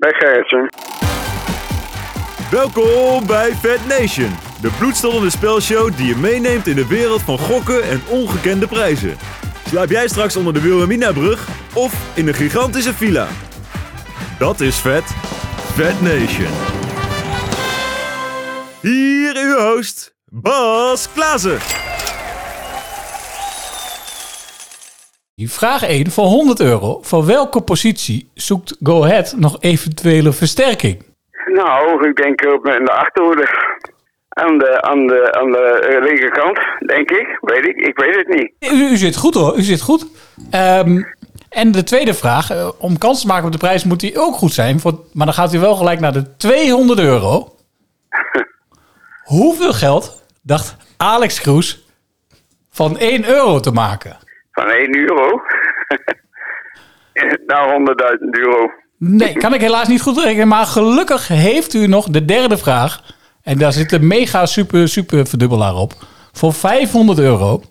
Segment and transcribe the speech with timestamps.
[0.00, 0.44] Bij.
[2.50, 4.30] Welkom bij Fat Nation,
[4.60, 9.16] de bloedstollende spelshow die je meeneemt in de wereld van gokken en ongekende prijzen.
[9.66, 13.28] Slaap jij straks onder de Wilhelmina-brug of in een gigantische villa?
[14.38, 15.04] Dat is vet.
[15.74, 16.52] Fat Nation.
[18.80, 21.58] Hier uw host, Bas Klaassen.
[25.48, 26.98] Vraag 1 voor 100 euro.
[27.02, 31.02] Voor welke positie zoekt Go Ahead nog eventuele versterking?
[31.46, 33.48] Nou, ik denk op de achterhoede.
[34.28, 37.38] Aan de, aan de, aan de linkerkant, denk ik.
[37.40, 37.76] Weet ik.
[37.76, 38.72] Ik weet het niet.
[38.72, 40.06] U, u zit goed hoor, u zit goed.
[40.50, 41.02] Ehm,
[41.48, 44.34] en de tweede vraag, eh, om kans te maken op de prijs moet die ook
[44.34, 44.80] goed zijn.
[44.80, 47.54] Voor, maar dan gaat u wel gelijk naar de 200 euro.
[49.24, 51.84] Hoeveel geld dacht Alex Kroes
[52.70, 54.16] van 1 euro te maken?
[54.50, 55.42] Van 1 euro.
[57.46, 57.86] nou,
[58.22, 58.70] 100.000 euro.
[58.98, 60.48] Nee, kan ik helaas niet goed rekenen.
[60.48, 63.02] Maar gelukkig heeft u nog de derde vraag.
[63.42, 65.92] En daar zit een mega super super verdubbelaar op.
[66.32, 67.62] Voor 500 euro.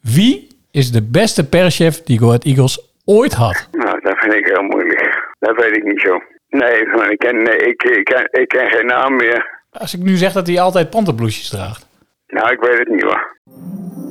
[0.00, 3.68] Wie is de beste perschef die Go Ahead Eagles ooit had?
[3.72, 5.34] Nou, dat vind ik heel moeilijk.
[5.38, 6.18] Dat weet ik niet zo.
[6.48, 9.60] Nee, maar ik ken, nee, ik, ik, ken, ik ken geen naam meer.
[9.72, 11.86] Als ik nu zeg dat hij altijd panterbloesjes draagt.
[12.26, 13.36] Nou, ik weet het niet hoor.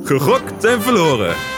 [0.04, 1.57] Gegokt en verloren.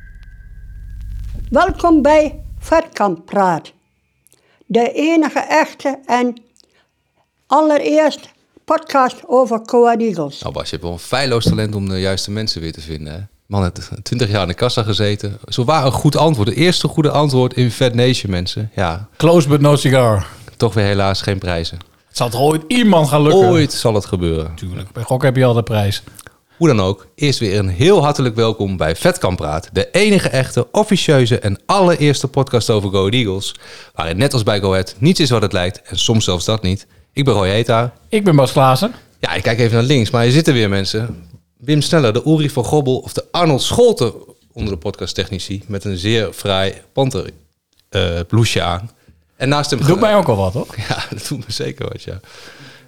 [1.51, 3.71] Welkom bij Vetkamp Praat.
[4.65, 6.41] De enige echte en
[7.47, 8.29] allereerst
[8.65, 10.41] podcast over Coa Eagles.
[10.41, 13.13] Nou Bas, je hebt wel een feilloos talent om de juiste mensen weer te vinden.
[13.13, 13.19] Hè?
[13.45, 15.37] Man heeft 20 jaar in de kassa gezeten.
[15.47, 16.47] Zo waar een goed antwoord.
[16.47, 18.71] Het eerste goede antwoord in Fat Nation, mensen.
[18.75, 20.27] Ja, Close but no cigar.
[20.57, 21.77] toch weer helaas geen prijzen.
[22.07, 23.49] Het zal toch ooit iemand gaan lukken?
[23.49, 24.55] Ooit zal het gebeuren.
[24.55, 24.91] Tuurlijk.
[24.91, 26.03] Bij Gok heb je al de prijs.
[26.61, 29.69] Hoe dan ook, eerst weer een heel hartelijk welkom bij Vetkamp Praat.
[29.73, 33.55] De enige echte, officieuze en allereerste podcast over Go Eagles.
[33.95, 36.61] Waarin net als bij Go Ahead niets is wat het lijkt en soms zelfs dat
[36.61, 36.87] niet.
[37.13, 37.93] Ik ben Roy Heta.
[38.09, 38.93] Ik ben Bas Klaassen.
[39.19, 41.29] Ja, ik kijk even naar links, maar je zit er weer mensen.
[41.57, 44.13] Wim Sneller, de Uri van Gobbel of de Arnold Scholten
[44.51, 45.63] onder de podcasttechnici.
[45.67, 47.29] Met een zeer fraai panter
[48.27, 48.91] blouseje aan.
[49.35, 49.85] En naast hem...
[49.85, 50.75] Doet mij ook al wat, hoor.
[50.87, 52.19] Ja, dat doet me zeker wat, ja.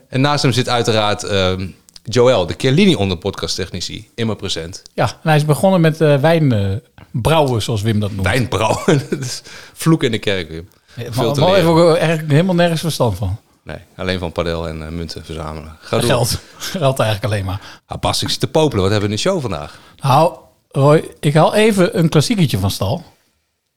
[0.07, 1.67] En naast hem zit uiteraard ehm,
[2.03, 4.09] Joël, de Chiellini onder podcasttechnici.
[4.15, 4.81] Immer present.
[4.93, 6.75] Ja, en hij is begonnen met eh wijn eh,
[7.11, 8.23] brouwen, zoals Wim dat noemt.
[8.23, 8.85] Wijnbrouwen.
[9.09, 9.41] Dat is
[9.73, 10.69] Vloek in de kerk, Wim.
[10.95, 11.55] Te Maar leren.
[11.55, 13.37] even ook eigenlijk helemaal nergens verstand van.
[13.63, 15.77] Nee, alleen van padel en eh, munten verzamelen.
[15.79, 16.05] Ga door.
[16.09, 16.39] Geld.
[16.57, 17.81] Geld eigenlijk alleen maar.
[17.85, 18.81] Ah, Bas, ik zit te popelen.
[18.83, 19.79] Wat hebben we in de show vandaag?
[20.01, 20.37] Nou,
[20.71, 23.03] Roy, ik haal even een klassieketje van stal.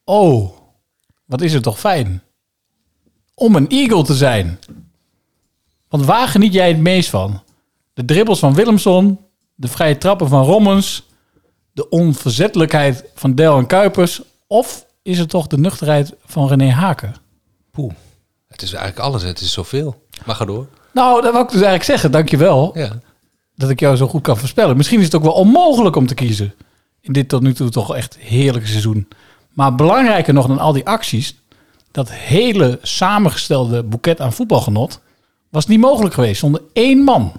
[0.04, 0.50] Oh,
[1.24, 2.22] wat is het toch fijn.
[3.34, 4.58] Om een eagle te zijn.
[5.88, 7.42] Want waar geniet jij het meest van?
[7.96, 9.18] De dribbels van Willemson,
[9.54, 11.06] de vrije trappen van Rommens,
[11.72, 17.14] de onverzettelijkheid van Del en Kuipers, of is het toch de nuchterheid van René Haken?
[17.70, 17.92] Poeh.
[18.48, 19.22] Het is eigenlijk alles.
[19.22, 20.02] Het is zoveel.
[20.24, 20.66] Maar ga door.
[20.92, 22.10] Nou, dat wil ik dus eigenlijk zeggen.
[22.10, 22.98] Dankjewel Ja.
[23.54, 24.76] dat ik jou zo goed kan voorspellen.
[24.76, 26.54] Misschien is het ook wel onmogelijk om te kiezen.
[27.00, 29.08] In dit tot nu toe toch echt heerlijke seizoen.
[29.52, 31.36] Maar belangrijker nog dan al die acties...
[31.90, 35.00] dat hele samengestelde boeket aan voetbalgenot...
[35.50, 37.32] was niet mogelijk geweest zonder één man.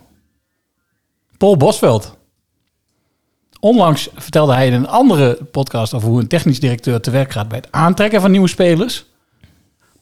[1.37, 2.15] Paul Bosveld.
[3.59, 5.93] Onlangs vertelde hij in een andere podcast...
[5.93, 7.47] over hoe een technisch directeur te werk gaat...
[7.47, 9.05] bij het aantrekken van nieuwe spelers.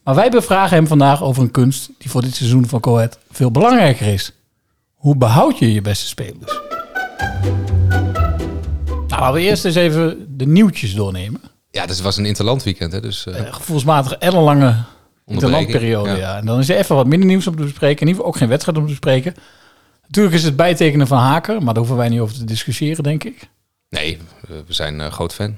[0.04, 1.90] Maar wij bevragen hem vandaag over een kunst...
[1.98, 4.32] die voor dit seizoen van Coët veel belangrijker is.
[4.94, 6.60] Hoe behoud je je beste spelers?
[8.88, 11.42] Nou, laten we eerst eens even de nieuwtjes doornemen.
[11.72, 12.92] Ja, dus het was een interlandweekend.
[12.92, 13.02] Hè?
[13.02, 14.76] Dus, gevoelsmatig ellenlange
[15.26, 16.10] interlandperiode.
[16.10, 16.16] ja.
[16.16, 16.38] Ja.
[16.38, 18.02] En dan is er even wat minder nieuws om te bespreken.
[18.02, 19.36] In ieder geval ook geen wedstrijd om te bespreken.
[20.08, 23.24] Natuurlijk is het bijtekenen van Haken, maar daar hoeven wij niet over te discussiëren, denk
[23.24, 23.50] ik.
[23.90, 24.18] nee,
[24.48, 25.58] we zijn een groot fan.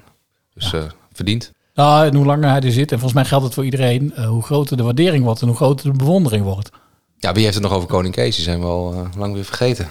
[0.53, 0.81] Dus eh
[1.13, 1.51] verdiend.
[1.73, 4.27] Nou, en hoe langer hij er zit, en volgens mij geldt het voor iedereen, eh,
[4.27, 6.69] hoe groter de waardering wordt en hoe groter de bewondering wordt.
[7.17, 8.35] Ja, wie heeft het nog over Koning Kees?
[8.35, 9.87] Die zijn we al eh, lang weer vergeten.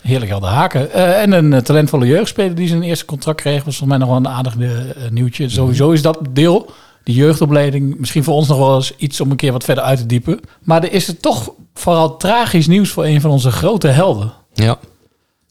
[0.00, 0.92] Heerlijk hadden haken.
[0.92, 3.64] Eh, en een eh, talentvolle jeugdspeler die zijn eerste contract kreeg.
[3.64, 5.48] Was volgens mij nog wel een aardig eh, nieuwtje.
[5.48, 6.70] Sowieso is dat deel,
[7.04, 9.98] die jeugdopleiding, misschien voor ons nog wel eens iets om een keer wat verder uit
[9.98, 10.40] te diepen.
[10.62, 14.32] Maar er is er toch vooral tragisch nieuws voor een van onze grote helden.
[14.54, 14.78] Ja.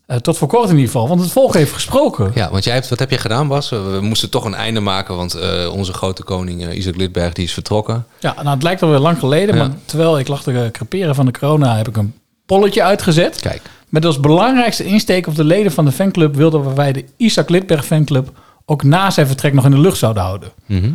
[0.06, 2.32] Eh, tot voor kort in ieder geval, want het volk heeft gesproken.
[2.36, 3.70] Ja, want jij hebt, wat heb je gedaan, Bas?
[3.70, 7.44] We, moesten toch een einde maken, want eh, onze grote koning uh, Isaac Lidberg die
[7.46, 8.06] is vertrokken.
[8.20, 9.68] Ja, nou het lijkt alweer lang geleden, Ja.
[9.68, 12.14] maar terwijl ik lag te creperen van de corona, heb ik een
[12.46, 13.40] polletje uitgezet.
[13.40, 13.62] Kijk.
[13.90, 17.50] Met als belangrijkste insteek of de leden van de fanclub wilden we wij de Isaac
[17.50, 18.30] Lidberg fanclub
[18.66, 20.52] ook na zijn vertrek nog in de lucht zouden houden.
[20.66, 20.92] Mhm.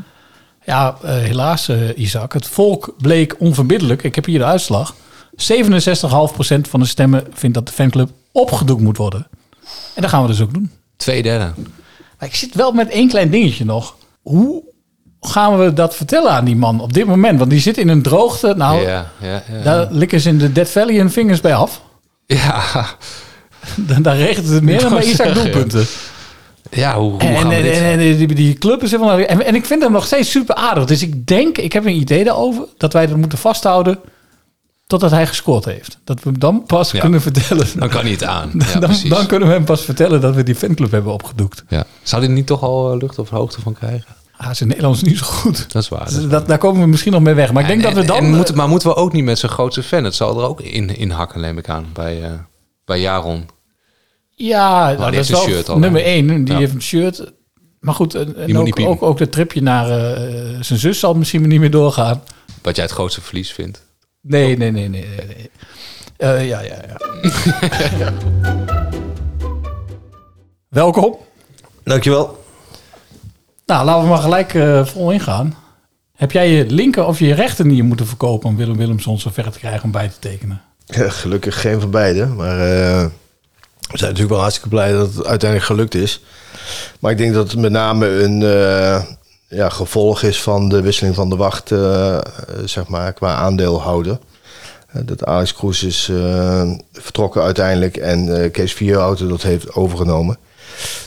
[0.65, 2.33] Ja, eh, helaas eh, Isaac.
[2.33, 4.03] Het volk bleek onverbiddelijk.
[4.03, 4.95] Ik heb hier de uitslag.
[5.37, 9.27] 67,5% van de stemmen vindt dat de fanclub opgedoekt moet worden.
[9.95, 10.71] En dat gaan we dus ook doen.
[10.97, 11.53] Twee derde.
[12.19, 13.97] Maar ik zit wel met één klein dingetje nog.
[14.23, 14.63] Hoe
[15.21, 17.39] gaan we dat vertellen aan die man op dit moment?
[17.39, 18.55] Want die zit in een droogte.
[18.57, 19.63] Nou, Ja, ja, ja.
[19.63, 21.83] daar likken ze in de Dead Valley hun vingers bij af.
[22.27, 22.63] Ja,
[23.77, 25.87] Dan, daar regent het meer dan bij Isaac doelpunten.
[26.71, 27.73] Ja hoe, hoe En, gaan we dit?
[27.73, 29.19] en, en die, die club is helemaal...
[29.19, 30.85] En, en ik vind hem nog steeds super aardig.
[30.85, 32.65] Dus ik denk, ik heb een idee daarover...
[32.77, 33.99] dat wij dat moeten vasthouden
[34.87, 35.99] totdat hij gescoord heeft.
[36.05, 37.01] Dat we hem dan pas Ja.
[37.01, 37.67] kunnen vertellen.
[37.77, 38.51] Dan kan hij het aan.
[38.73, 41.65] Ja, dan, dan kunnen we hem pas vertellen dat we die fanclub hebben opgedoekt.
[41.69, 41.85] Ja.
[42.03, 44.07] Zou hij niet toch al eh, lucht of hoogte van krijgen?
[44.37, 45.73] Ah, zijn Nederlands niet zo goed.
[45.73, 46.05] Dat is waar.
[46.05, 47.53] dat Dus dat, daar komen we misschien nog mee weg.
[47.53, 48.17] Maar ik denk En- dat we dan...
[48.17, 50.05] en moeten, maar moeten we ook niet met zijn grootste fan?
[50.05, 52.31] Het zal er ook in, in hakken, neem ik aan, bij, eh,
[52.85, 53.49] bij Jaron.
[54.47, 56.45] Ja, nou, die dat heeft is wel shirt al, nummer één.
[56.45, 56.61] Die Ja.
[56.61, 57.33] heeft een shirt.
[57.81, 61.61] Maar goed, en, ook, ook, ook dat tripje naar eh, zijn zus zal misschien niet
[61.61, 62.23] meer doorgaan.
[62.63, 63.87] Wat jij het grootste verlies vindt.
[64.21, 65.05] Nee, nee, nee, nee.
[65.07, 65.51] nee, nee.
[66.17, 68.13] Eh, ja, ja, ja.
[70.69, 71.17] Welkom.
[71.85, 72.45] Dankjewel.
[73.67, 75.55] Nou, laten we maar gelijk eh, vol ingaan.
[76.13, 79.51] Heb jij je linker of je rechter niet moeten verkopen om Willem Willemson zo ver
[79.51, 80.61] te krijgen om bij te tekenen?
[80.87, 82.27] Ja, gelukkig geen van beide.
[82.27, 83.07] Maar eh,
[83.93, 86.21] we zijn natuurlijk wel hartstikke blij dat het uiteindelijk gelukt is.
[87.01, 89.03] Maar ik denk dat het met name een eh,
[89.49, 92.19] ja, gevolg is van de wisseling van de wacht, eh,
[92.65, 94.19] zeg maar, qua aandeelhouder.
[94.93, 96.11] Eh, dat Alex Kroes is
[96.93, 100.39] vertrokken uiteindelijk en Kees Vierhouten dat heeft overgenomen.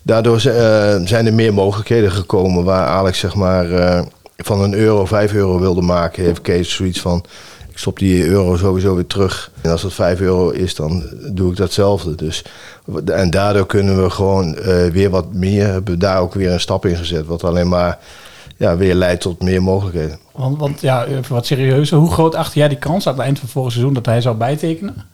[0.04, 3.68] Daardoor zijn er meer mogelijkheden gekomen waar Alex zeg maar
[4.38, 6.24] van een euro vijf euro wilde maken.
[6.24, 7.26] Heeft Kees zoiets van,
[7.76, 9.52] ik stop die euro sowieso weer terug.
[9.62, 12.16] En als dat 5 euro is, dan doe ik datzelfde.
[12.16, 12.44] Dus,
[13.06, 16.60] en daardoor kunnen we gewoon eh, weer wat meer, hebben we daar ook weer een
[16.60, 17.26] stap in gezet.
[17.26, 18.00] Wat alleen maar
[18.58, 20.20] ja, weer leidt tot meer mogelijkheden.
[20.32, 21.98] Want, want ja, even wat serieuzer.
[21.98, 24.36] Hoe groot acht jij die kans aan het eind van vorig seizoen dat hij zou
[24.36, 25.06] bijtekenen?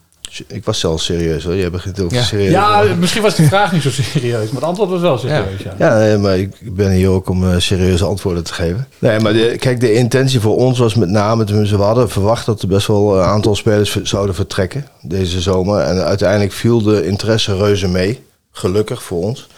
[0.46, 2.50] Ik was zelfs serieus hoor, jij begint ook Ja, serieus.
[2.50, 5.62] ja misschien was die vraag niet zo serieus, maar het antwoord was wel serieus.
[5.62, 5.74] Ja.
[5.78, 8.88] Ja, nee, maar ik ben hier ook om eh, serieuze antwoorden te geven.
[8.98, 12.46] Nee, maar de, kijk, de intentie voor ons was met name, tenminste, we hadden verwacht
[12.46, 15.80] dat er best wel een aantal spelers zouden vertrekken deze zomer.
[15.80, 19.48] En uiteindelijk viel de interesse reuze mee, gelukkig voor ons.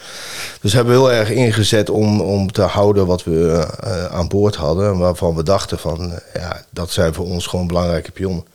[0.61, 4.55] Dus hebben we heel erg ingezet om, om te houden wat we eh, aan boord
[4.55, 4.91] hadden.
[4.91, 8.45] En waarvan we dachten van, eh, ja, dat zijn voor ons gewoon belangrijke pionnen.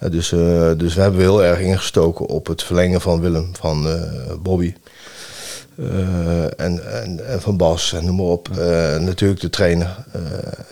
[0.00, 3.88] Eh, dus, eh, dus we hebben heel erg ingestoken op het verlengen van Willem, van
[3.88, 4.02] eh,
[4.42, 4.74] Bobby.
[6.56, 8.48] En, en, en van Bas en noem maar op.
[8.50, 9.96] Eh, natuurlijk de trainer.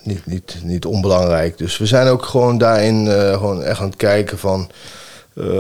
[0.03, 1.59] niet, niet, niet onbelangrijk.
[1.59, 4.71] Dus we zijn ook gewoon daarin gewoon echt aan het kijken van...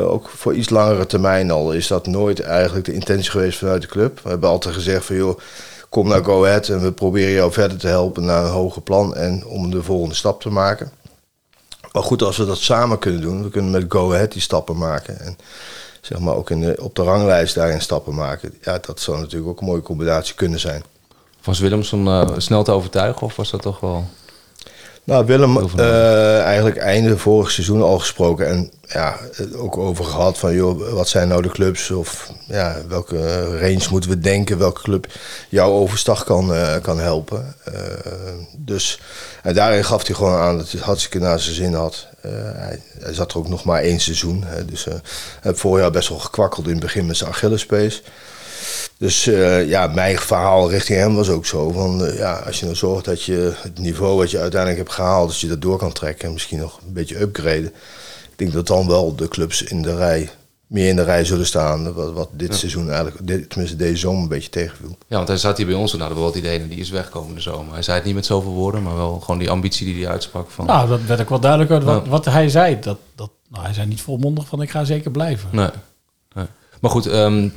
[0.02, 3.88] ook voor iets langere termijn al is dat nooit eigenlijk de intentie geweest vanuit de
[3.88, 4.20] club.
[4.22, 5.38] We hebben altijd gezegd van joh,
[5.88, 9.14] kom naar Go Ahead en we proberen jou verder te helpen naar een hoger plan
[9.14, 10.90] en om de volgende stap te maken.
[11.98, 14.76] Maar goed, als we dat samen kunnen doen, we kunnen met Go Ahead die stappen
[14.76, 15.20] maken.
[15.20, 15.38] En
[16.00, 18.54] zeg maar ook in de, op de ranglijst daarin stappen maken.
[18.62, 20.82] Ja, dat zou natuurlijk ook een mooie combinatie kunnen zijn.
[21.44, 24.04] Was Willemson eh, snel te overtuigen of was dat toch wel...
[25.08, 28.48] Nou, Willem, eh, eigenlijk einde vorig seizoen al gesproken.
[28.48, 29.16] En ja,
[29.56, 31.90] ook over gehad van, joh, wat zijn nou de clubs?
[31.90, 34.58] Of ja, welke range moeten we denken?
[34.58, 35.06] Welke club
[35.48, 37.54] jouw overstag kan, eh, kan helpen?
[37.64, 37.72] Eh,
[38.56, 39.00] dus
[39.42, 42.06] en daarin gaf hij gewoon aan dat hij het hartstikke naar zijn zin had.
[42.20, 44.42] Hij, hij zat er ook nog maar één seizoen.
[44.46, 45.00] Hè, dus hij
[45.40, 48.02] heeft vorig jaar best wel gekwakkeld in het begin met zijn Achillespees.
[48.98, 51.70] Dus eh, ja, mijn verhaal richting hem was ook zo.
[51.70, 54.92] Van, eh, ja, als je nou zorgt dat je het niveau wat je uiteindelijk hebt
[54.94, 57.66] gehaald, dat je dat door kan trekken en misschien nog een beetje upgraden.
[58.30, 60.30] Ik denk dat dan wel de clubs in de rij,
[60.66, 61.92] meer in de rij zullen staan.
[61.92, 62.54] Wat, wat dit Ja.
[62.54, 64.98] seizoen eigenlijk, dit, tenminste deze zomer een beetje tegenviel.
[65.06, 66.90] Ja, want hij zat hier bij ons en hadden we wel het idee, die is
[66.90, 67.72] wegkomende zomer.
[67.72, 70.50] Hij zei het niet met zoveel woorden, maar wel gewoon die ambitie die hij uitsprak.
[70.50, 72.78] Van, Nou, dat werd ook wel duidelijk uit wat, wat hij zei.
[72.80, 75.48] Dat, dat, nou, hij zei niet volmondig van ik ga zeker blijven.
[75.52, 75.68] Nee.
[76.34, 76.46] nee.
[76.80, 77.48] Maar goed, ehm,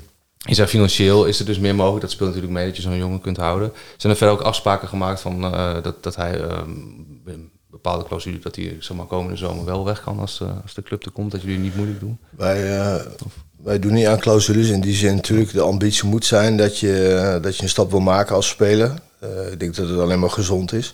[0.42, 2.02] je zei financieel is er dus meer mogelijk.
[2.02, 3.72] Dat speelt natuurlijk mee dat je zo'n jongen kunt houden.
[3.98, 8.56] Zijn er verder ook afspraken gemaakt van uh, dat, dat hij een bepaalde clausule dat
[8.56, 11.32] hij zeg maar, komende zomer wel weg kan als, uh, als de club er komt,
[11.32, 12.18] dat jullie niet moeilijk doen?
[12.30, 12.96] Wij, uh,
[13.64, 14.70] wij doen niet aan clausules.
[14.70, 18.00] In die zin natuurlijk, de ambitie moet zijn dat je, dat je een stap wil
[18.00, 18.94] maken als speler.
[19.52, 20.94] Ik denk dat het alleen maar gezond is.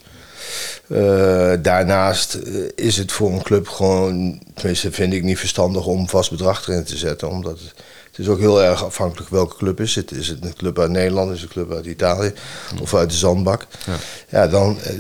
[0.88, 6.10] Eh, daarnaast eh, is het voor een club gewoon, tenminste vind ik niet verstandig om
[6.10, 7.30] vast bedrag erin te zetten.
[7.30, 7.60] Omdat
[8.17, 10.12] het, is ook heel erg afhankelijk welke club is het.
[10.12, 12.33] Is het een club uit Nederland, is het een club uit Italië
[12.81, 13.65] of uit de zandbak?
[13.86, 13.93] Ja.
[14.29, 14.93] Ja, dan eh,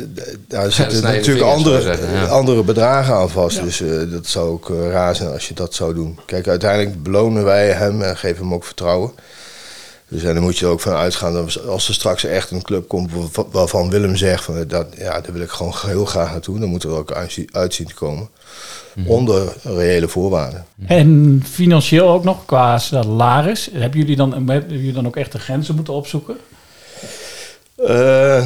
[0.47, 2.25] daar zitten natuurlijk andere, je zeggen, ja.
[2.25, 3.61] andere bedragen aan vast.
[3.63, 6.19] Dus eh, dat zou ook eh, raar zijn als je dat zou doen.
[6.25, 9.11] Kijk, uiteindelijk belonen wij hem en geven hem ook vertrouwen.
[10.09, 12.61] Dus en dan moet je er ook van uitgaan dat als er straks echt een
[12.61, 16.31] club komt wa- waarvan Willem zegt van dat, ja, daar wil ik gewoon heel graag
[16.31, 18.29] naartoe, dan moet er ook uitzien, uitzien te komen.
[18.97, 19.09] Mhm.
[19.09, 20.65] Onder reële voorwaarden.
[20.87, 23.69] En financieel ook nog, qua salaris.
[23.73, 26.37] Hebben jullie dan, hebben jullie dan ook echt de grenzen moeten opzoeken?
[27.75, 27.87] Eh,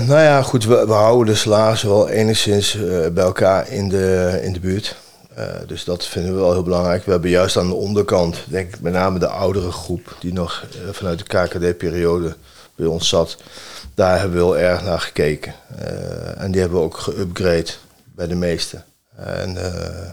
[0.08, 2.82] nou ja, goed, we, we houden de salarissen wel enigszins eh,
[3.14, 4.96] bij elkaar in de, in de buurt.
[5.36, 7.06] Eh, dus dat vinden we wel heel belangrijk.
[7.06, 10.66] We hebben juist aan de onderkant, denk ik, met name de oudere groep die nog
[10.92, 12.36] vanuit de KKD-periode
[12.76, 13.38] bij ons zat.
[13.94, 15.54] Daar hebben we heel erg naar gekeken.
[15.78, 17.72] Eh, en die hebben we ook geüpgrade
[18.16, 18.84] bij de meesten.
[19.16, 20.10] En eh,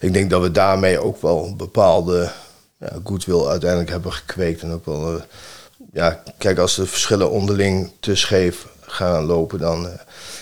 [0.00, 2.30] ik denk dat we daarmee ook wel een bepaalde
[2.78, 4.62] ja, goodwill uiteindelijk hebben gekweekt.
[4.62, 5.22] En ook wel, eh,
[5.92, 9.92] ja, kijk, als de verschillen onderling te scheef gaan lopen, dan, eh,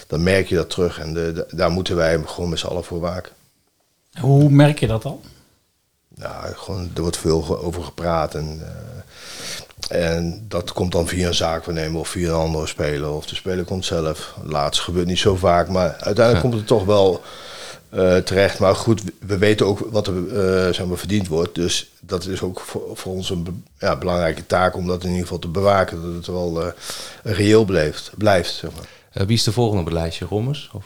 [0.07, 0.99] dan merk je dat terug.
[0.99, 3.33] En de, de- daar moeten wij gewoon met z'n allen voor waken.
[4.21, 5.21] Hoe merk je dat dan?
[6.15, 8.35] Nou, gewoon, er wordt veel over gepraat.
[8.35, 8.63] En,
[9.89, 13.11] en dat komt dan via een zaakwaarnemer of via een andere speler.
[13.11, 14.35] Of de speler komt zelf.
[14.45, 16.41] Laatst gebeurt niet zo vaak, maar uiteindelijk Ja.
[16.41, 17.23] komt het toch wel
[17.97, 18.59] eh, terecht.
[18.59, 21.55] Maar goed, we weten ook wat er eh, zeg maar, verdiend wordt.
[21.55, 25.23] Dus dat is ook voor, voor ons een ja, belangrijke taak om dat in ieder
[25.23, 26.03] geval te bewaken.
[26.03, 26.73] Dat het wel eh,
[27.23, 28.11] reëel blijft.
[28.17, 28.89] blijft zeg maar.
[29.13, 30.27] Eh, wie is de volgende op het lijstje?
[30.27, 30.71] Rommers?
[30.73, 30.85] Of?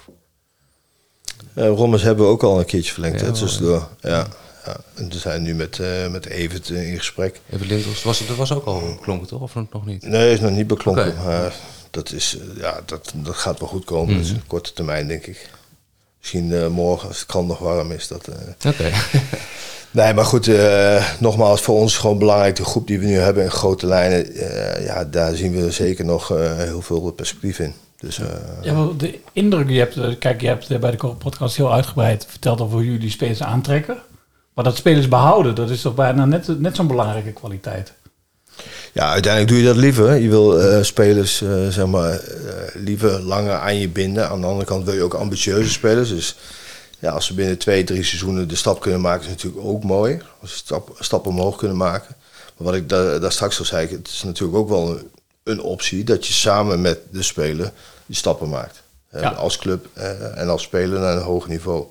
[1.54, 3.20] Eh Rommers hebben we ook al een keertje verlengd.
[3.20, 3.88] Ja, hè, wel, tussendoor.
[4.00, 4.26] Ja.
[4.64, 4.76] Ja.
[4.94, 7.40] En we zijn nu met, eh met Evert in gesprek.
[7.52, 8.02] Even Lindels.
[8.02, 9.40] Was het, dat was ook al beklonken, toch?
[9.40, 10.02] Of nog niet?
[10.02, 11.14] Nee, is nog niet beklonken.
[11.24, 11.54] Maar
[11.90, 14.08] dat, is, ja, dat, dat gaat wel goed komen.
[14.08, 14.16] Mhm.
[14.16, 15.50] Dat is een korte termijn, denk ik.
[16.20, 18.08] Misschien eh, morgen, als het kan nog warm is.
[18.08, 18.70] Dat, eh.
[18.70, 18.90] Oké.
[19.90, 22.56] nee, maar goed, eh, nogmaals, voor ons gewoon belangrijk.
[22.56, 26.04] De groep die we nu hebben in grote lijnen, eh, ja, daar zien we zeker
[26.04, 27.74] nog eh, heel veel perspectief in.
[27.98, 28.26] Dus, eh,
[28.62, 32.26] Ja, wel, de indruk die je hebt, kijk, je hebt bij de podcast heel uitgebreid
[32.28, 33.98] verteld over hoe jullie spelers aantrekken.
[34.54, 37.92] Maar dat spelers behouden, dat is toch bijna net, net zo'n belangrijke kwaliteit.
[38.92, 40.14] Ja, uiteindelijk doe je dat liever.
[40.14, 44.28] Je wil eh, spelers eh, zeg maar, eh, liever langer aan je binden.
[44.28, 46.08] Aan de andere kant wil je ook ambitieuze spelers.
[46.08, 46.36] Dus
[46.98, 50.20] ja, als ze binnen twee, drie seizoenen de stap kunnen maken, is natuurlijk ook mooi.
[50.40, 52.16] Als ze stap, stap omhoog kunnen maken.
[52.56, 55.10] Maar wat ik daar, daar straks al zei, het is natuurlijk ook wel een,
[55.42, 57.72] een optie dat je samen met de speler
[58.06, 58.82] die stappen maakt.
[59.12, 59.28] Ja.
[59.28, 59.86] Als club
[60.34, 61.84] en als speler naar een hoog niveau.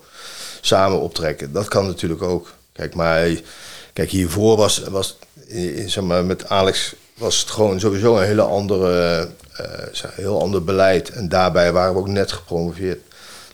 [0.62, 1.52] Samen optrekken.
[1.52, 2.54] Dat kan natuurlijk ook.
[2.72, 3.30] Kijk, maar
[3.94, 5.18] kijk, hiervoor was, was
[5.86, 10.64] zeg maar, met Alex was het gewoon sowieso een hele andere, eh, zeg, heel ander
[10.64, 11.10] beleid.
[11.10, 13.00] En daarbij waren we ook net gepromoveerd.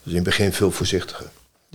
[0.04, 1.26] Dus in het begin veel voorzichtiger.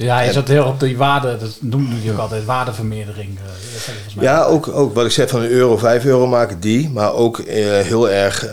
[0.05, 3.39] Ja, je zat heel op die waarde, dat noemde je ook altijd, waardevermeerdering.
[3.39, 3.45] eh,
[3.83, 4.27] zei.
[4.27, 6.91] Ja, ook, ook wat ik zeg van een euro, vijf euro maken, die.
[6.91, 8.53] Maar ook eh, heel erg, eh,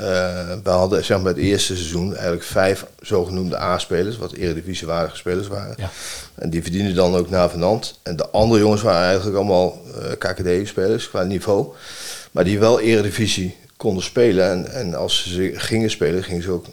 [0.64, 5.76] we hadden zeg maar het eerste seizoen eigenlijk vijf zogenoemde A-spelers, wat eredivisiewaardige spelers waren.
[5.78, 5.90] Ja.
[6.36, 8.00] En die verdienden dan ook naar Venant.
[8.04, 9.82] En de andere jongens waren eigenlijk allemaal
[10.18, 11.68] KKD-spelers qua niveau.
[12.32, 14.50] Maar die wel eredivisie konden spelen.
[14.50, 16.66] En, en als ze gingen spelen, gingen ze ook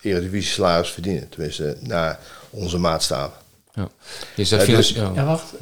[0.00, 1.28] eredivisie salaris verdienen.
[1.28, 2.18] Tenminste, naar
[2.50, 3.41] onze maatstaven.
[3.72, 3.88] Ja.
[4.36, 5.52] Je zegt Ja, dus- financieel- Ja, wacht.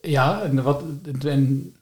[0.00, 0.82] Ja, en wat...
[1.24, 1.74] En,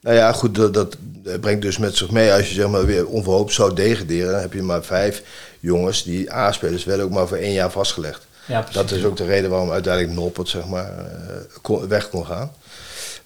[0.00, 0.96] Nou ja, goed, dat, dat
[1.40, 2.32] brengt dus met zich mee.
[2.32, 5.22] Als je zeg maar weer onverhoopt zou degraderen, dan heb je maar vijf
[5.60, 8.26] jongens die A-spelers werden ook maar voor één jaar vastgelegd.
[8.46, 8.74] Ja, precies.
[8.80, 12.52] dat is ook de reden waarom uiteindelijk Noppert zeg maar, eh, kon- weg kon gaan.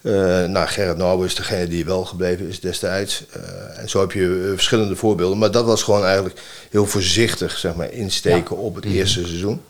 [0.01, 0.13] Eh
[0.45, 3.23] nou, Gerrit Nauwe is degene die wel gebleven is destijds.
[3.31, 5.37] Eh, en zo heb je verschillende voorbeelden.
[5.37, 9.61] Maar dat was gewoon eigenlijk heel voorzichtig zeg maar, insteken op het eerste seizoen.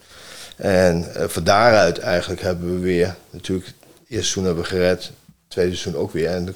[0.57, 5.03] En eh, van daaruit eigenlijk hebben we weer, natuurlijk, het eerste seizoen hebben we gered,
[5.03, 5.11] het
[5.47, 6.27] tweede seizoen ook weer.
[6.27, 6.55] En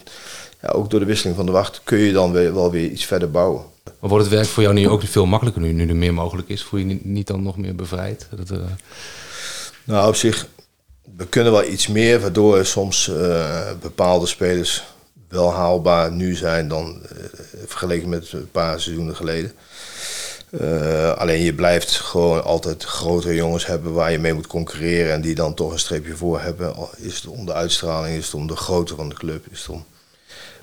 [0.61, 3.05] ja, ook door de wisseling van de wacht kun je dan weer, wel weer iets
[3.05, 3.63] verder bouwen.
[3.83, 6.49] Maar wordt het werk voor jou nu ook veel makkelijker nu, nu er meer mogelijk
[6.49, 6.63] is?
[6.63, 8.27] Voel je niet, niet dan nog meer bevrijd?
[8.35, 8.57] Dat, eh,
[9.83, 10.47] Nou, op zich,
[11.17, 14.83] we kunnen wel iets meer, waardoor soms eh, bepaalde spelers
[15.29, 17.01] wel haalbaar nu zijn dan
[17.65, 19.51] vergeleken met een paar seizoenen geleden.
[20.51, 25.21] Eh, alleen je blijft gewoon altijd grotere jongens hebben waar je mee moet concurreren en
[25.21, 26.73] die dan toch een streepje voor hebben.
[26.97, 29.69] Is het om de uitstraling, is het om de grootte van de club, is het
[29.69, 29.85] om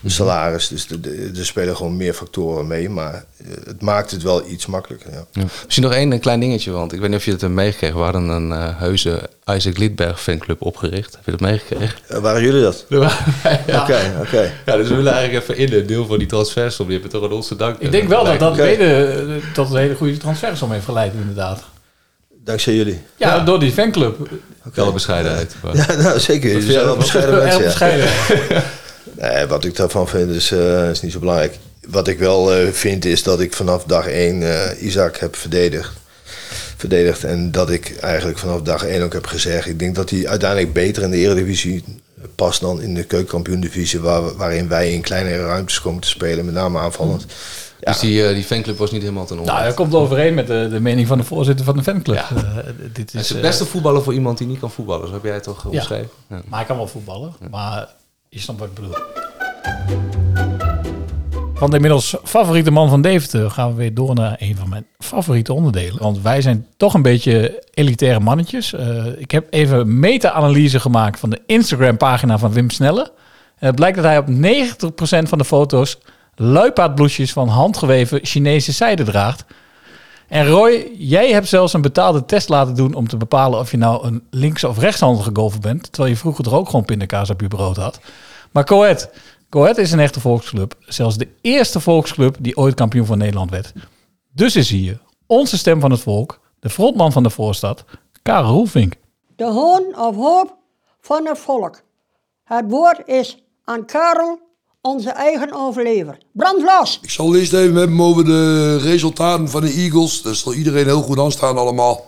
[0.01, 0.69] de salaris.
[0.69, 4.49] Dus de- de- er spelen gewoon meer factoren mee, maar eh, het maakt het wel
[4.49, 5.11] iets makkelijker.
[5.13, 5.25] Ja.
[5.33, 5.43] ja.
[5.65, 7.97] Misschien nog één een klein dingetje, want ik weet niet of je het hebt meegekregen.
[7.97, 11.15] We hadden een eh heuse Isaac Lidberg fanclub opgericht.
[11.15, 11.99] Heb je dat meegekregen?
[12.09, 12.85] Eh, waren jullie dat?
[13.67, 13.83] ja.
[13.83, 14.53] Oké, oké.
[14.67, 16.87] Ja, dus we willen eigenlijk even in een deel van die transfersom.
[16.89, 17.85] Die hebben toch aan ons te danken.
[17.85, 21.63] ik denk wel dat dat mede, dat een hele goede transfersom heeft geleid, inderdaad.
[22.45, 23.01] Dankzij jullie.
[23.17, 24.29] Ja, door die fanclub.
[24.75, 25.55] Wel bescheidenheid.
[25.73, 26.53] Ja, nou zeker.
[26.55, 27.99] Wat zijn wel bescheiden mensen.
[28.49, 28.63] ja.
[29.21, 31.59] Nee, wat ik daarvan vind is, eh, is niet zo belangrijk.
[31.89, 35.93] Wat ik wel eh, vind is dat ik vanaf dag één eh, Isaac heb verdedigd.
[36.77, 37.25] verdedigd.
[37.25, 39.67] En dat ik eigenlijk vanaf dag één ook heb gezegd...
[39.67, 41.85] ik denk dat hij uiteindelijk beter in de eredivisie
[42.35, 44.01] past dan in de keukenkampioen-divisie...
[44.01, 47.27] Waar, waarin wij in kleinere ruimtes komen te spelen, met name aanvallend.
[47.81, 49.67] Ja, Dus die, eh, die fanclub was niet helemaal ten Nou, onrechte.
[49.69, 52.17] dat komt overeen met de, de mening van de voorzitter van de fanclub.
[52.17, 52.29] Ja.
[52.37, 55.07] Eh, dit Hij is is de eh, beste voetballer voor iemand die niet kan voetballen.
[55.07, 55.69] Zo heb jij het toch Ja.
[55.79, 56.09] omschreven?
[56.29, 56.41] Ja.
[56.49, 57.33] Maar hij kan wel voetballen.
[57.51, 57.89] Maar
[58.29, 58.95] je snapt wat ik bedoel.
[61.55, 64.87] Van de inmiddels favoriete man van Deventer gaan we weer door naar een van mijn
[64.99, 66.03] favoriete onderdelen.
[66.03, 68.73] Want wij zijn toch een beetje elitaire mannetjes.
[68.73, 73.13] Eh, ik heb even meta-analyse gemaakt van de Instagram-pagina van Wim Snelle.
[73.59, 75.99] En het blijkt dat hij op 90% van de foto's
[76.35, 79.45] luipaardbloesjes van handgeweven Chinese zijde draagt.
[80.29, 83.77] En Roy, jij hebt zelfs een betaalde test laten doen om te bepalen of je
[83.77, 85.83] nou een links- of rechtshandige golfer bent.
[85.83, 88.01] Terwijl je vroeger er ook gewoon pindakaas op je brood had.
[88.53, 89.11] Maar Coët,
[89.49, 90.75] Coët is een echte volksclub.
[90.81, 93.73] Zelfs de eerste volksclub die ooit kampioen van Nederland werd.
[94.33, 97.85] Dus is hier onze stem van het volk, de frontman van de voorstad,
[98.23, 98.95] Karel Roelvink.
[99.37, 100.57] De hoon of hoop
[101.01, 101.83] van het volk.
[102.45, 104.41] Het woord is aan Karel,
[104.81, 106.19] onze eigen overlever.
[106.33, 106.99] Brand los!
[107.03, 110.23] Ik zal eerst even hebben over de resultaten van de Eagles.
[110.23, 112.07] Is voor iedereen heel goed aanstaan allemaal.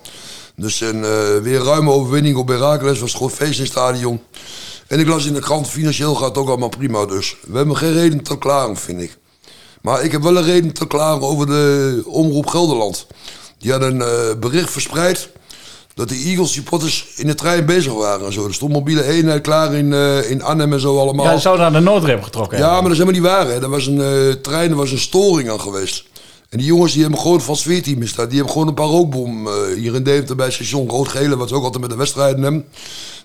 [0.56, 3.00] Dus een eh, weer ruime overwinning op Heracles.
[3.00, 4.20] was gewoon feest in het stadion.
[4.86, 7.36] En ik las in de krant, financieel gaat ook allemaal prima dus.
[7.46, 9.18] We hebben geen reden te klagen, vind ik.
[9.82, 13.06] Maar ik heb wel een reden te klagen over de Omroep Gelderland.
[13.58, 15.30] Die had een eh, bericht verspreid
[16.00, 18.46] dat de Eagles supporters in de trein bezig waren en zo.
[18.46, 21.24] Er stond mobiele eenheid klaar in, eh, in Arnhem en zo allemaal.
[21.24, 23.46] Ja, zou naar de Noordrem getrokken Ja, maar dat is helemaal niet waar.
[23.46, 23.62] Hè.
[23.62, 26.04] Er was een eh, trein, er was een storing aan geweest.
[26.48, 28.26] En die jongens die hebben gewoon van sfeerteam is daar.
[28.26, 30.88] Die hebben gewoon een paar rookbom eh, hier in Deventer bij het station.
[30.88, 32.64] Rood-gele, wat ze ook altijd met de wedstrijden hebben.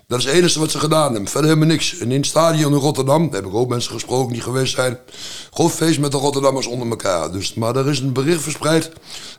[0.08, 1.30] Dat is het enige wat ze gedaan hebben.
[1.30, 1.98] Verder helemaal niks.
[1.98, 4.98] En in het stadion in Rotterdam, daar heb ik ook mensen gesproken die geweest zijn.
[5.52, 7.32] Gewoon feest met de Rotterdammers onder elkaar.
[7.32, 8.90] Dus, maar er is een bericht verspreid.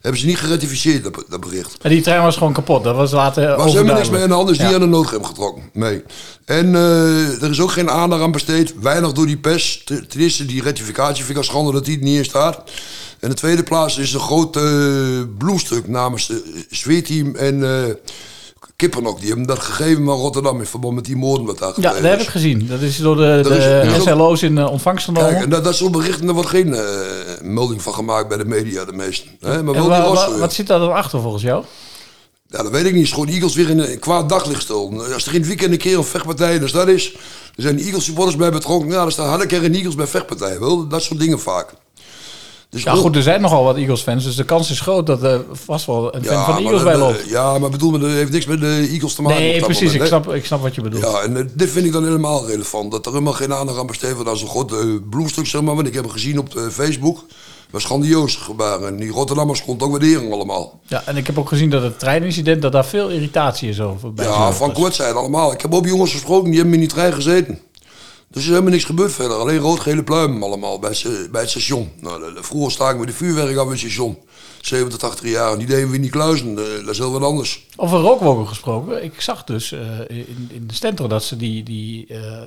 [0.01, 1.77] Hebben ze niet geratificeerd, dat, dat bericht.
[1.81, 2.83] En die trein was gewoon kapot.
[2.83, 4.65] Dat was later Er was helemaal niks mee aan de hand, dus Ja.
[4.65, 5.63] die aan de noodrem getrokken.
[5.73, 6.03] Nee.
[6.45, 8.73] En eh, er is ook geen aandacht aan besteed.
[8.81, 9.81] Weinig door die pers.
[9.85, 12.63] Ten eerste die rectificatie vind ik als schande dat die er niet in staat.
[13.19, 14.63] En de tweede plaats is een groot eh,
[15.37, 17.63] bloemstuk namens het zweerteam en
[18.81, 19.19] Kippernok.
[19.19, 22.01] Die hebben dat gegeven aan Rotterdam in verband met die moorden wat daar Ja, dat
[22.01, 22.67] heb ik gezien.
[22.67, 25.29] Dat is door de, is SLO's in eh, ontvangst genomen.
[25.29, 26.83] Kijk, en dat, dat soort berichten, daar wordt geen eh,
[27.41, 29.29] melding van gemaakt bij de media, de meesten.
[29.39, 29.63] Hè?
[29.63, 30.39] Maar En wel wa- die wa- Rossen.
[30.39, 31.63] wat zit daar dan achter volgens jou?
[32.47, 33.03] Ja, dat weet ik niet.
[33.03, 35.13] Is gewoon Eagles weer in een kwaad daglicht stellen.
[35.13, 37.13] Als er in het weekend een keer een vechtpartij dus dat is,
[37.55, 38.89] er zijn Eagles supporters bij betrokken.
[38.89, 40.59] Ja, dan staan er een Eagles bij vechtpartijen.
[40.59, 41.73] Wel, dat soort dingen vaak.
[42.69, 45.41] Dus Ja, goed, er zijn nogal wat Eagles-fans, dus de kans is groot dat er
[45.51, 47.29] vast wel een fan Ja, van de Eagles bij loopt.
[47.29, 49.39] Ja, maar bedoel, dat heeft niks met de Eagles te maken.
[49.39, 51.03] Nee, precies, ik moment, snap, ik snap wat je bedoelt.
[51.03, 52.91] Ja, en eh, dit vind ik dan helemaal relevant.
[52.91, 55.75] Dat er helemaal geen aandacht aan besteed wordt aan zo'n groot eh, bloemstuk, zeg maar.
[55.75, 57.23] Want ik heb hem gezien op de Facebook.
[57.69, 58.87] was grandioos gebaren.
[58.87, 60.79] En die Rotterdammers komt ook waardering allemaal.
[60.87, 64.13] Ja, en ik heb ook gezien dat het treinincident, dat daar veel irritatie is over.
[64.13, 65.51] Bij Ja, van kort zijn allemaal.
[65.53, 67.59] Ik heb ook jongens gesproken, die hebben in die trein gezeten.
[68.29, 69.37] Dus er is helemaal niks gebeurd verder.
[69.37, 71.91] Alleen rood-gele pluimen allemaal bij, het- bij het station.
[72.01, 74.17] Nou, de- de- vroeger staken we de vuurwerk af bij het station.
[74.61, 75.51] 70, 80 jaar.
[75.51, 76.49] En die deden we in die kluizen.
[76.49, 77.65] Eh, Dat is heel wat anders.
[77.75, 79.03] Over rookwolken gesproken.
[79.03, 82.41] Ik zag dus eh, in, in de Stentor dat ze die, die eh,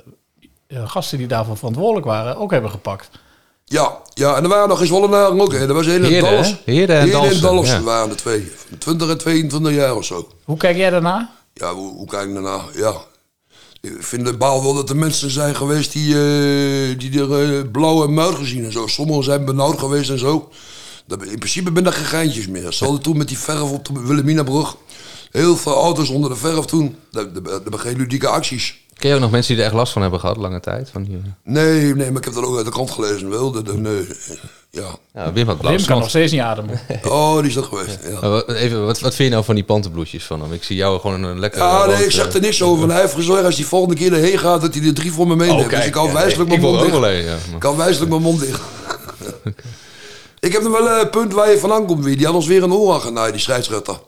[0.67, 3.09] eh, gasten die daarvoor verantwoordelijk waren ook hebben gepakt.
[3.65, 5.51] Ja, ja, en er waren nog eens Wollenaren ook.
[5.53, 5.67] Hè.
[5.67, 6.49] Er was een in Heerden, Dallas.
[6.49, 6.55] hè?
[6.73, 7.81] Heerden en ja.
[7.83, 8.51] waren de twee.
[8.69, 10.27] Van 20 en 22 jaar of zo.
[10.43, 11.31] Hoe kijk jij daarna?
[11.53, 12.61] Ja, hoe, hoe kijk ik daarna?
[12.75, 12.93] Ja.
[13.81, 17.71] Ik vind het baal wel dat er mensen zijn geweest die, eh, die er eh,
[17.71, 18.87] blauw en gezien en zo.
[18.87, 20.49] Sommigen zijn benauwd geweest en zo.
[21.05, 22.73] Dat, in principe ben er geen geintjes meer.
[22.73, 24.75] Ze hadden toen met die verf op de Wilhelminabrug.
[25.31, 26.95] Heel veel auto's onder de verf toen.
[27.11, 28.79] Dat, hebben geen ludieke acties.
[28.97, 30.89] Ken je ook nog mensen die er echt last van hebben gehad, lange tijd?
[30.89, 33.29] Van die, Nee, nee, maar ik heb dat ook uit de krant gelezen.
[33.29, 33.63] Wel.
[33.75, 34.07] Nee,
[34.71, 34.95] ja.
[35.13, 36.79] ja, Wim had blauw Wim kan nog steeds niet ademen.
[37.03, 37.99] Oh, die is dat geweest.
[38.21, 38.43] Ja.
[38.47, 40.53] Even, wat, wat vind je nou van die pantenbloesjes van hem?
[40.53, 41.61] Ik zie jou gewoon een lekker...
[41.61, 42.89] Ja, nee, rood, ik zeg eh, er niks over.
[42.89, 45.35] Hij heeft gezorgd als hij volgende keer erheen gaat, dat hij er drie voor me
[45.35, 45.63] meeneemt.
[45.63, 46.95] Oh, dus ik kan wijselijk mijn mond dicht.
[47.53, 48.61] Ik kan wijselijk mijn mond dicht.
[50.39, 52.17] ik heb nog wel een punt waar je vandaan komt weer.
[52.17, 53.99] Die had ons weer een oor genaaid, die scheidsrechter.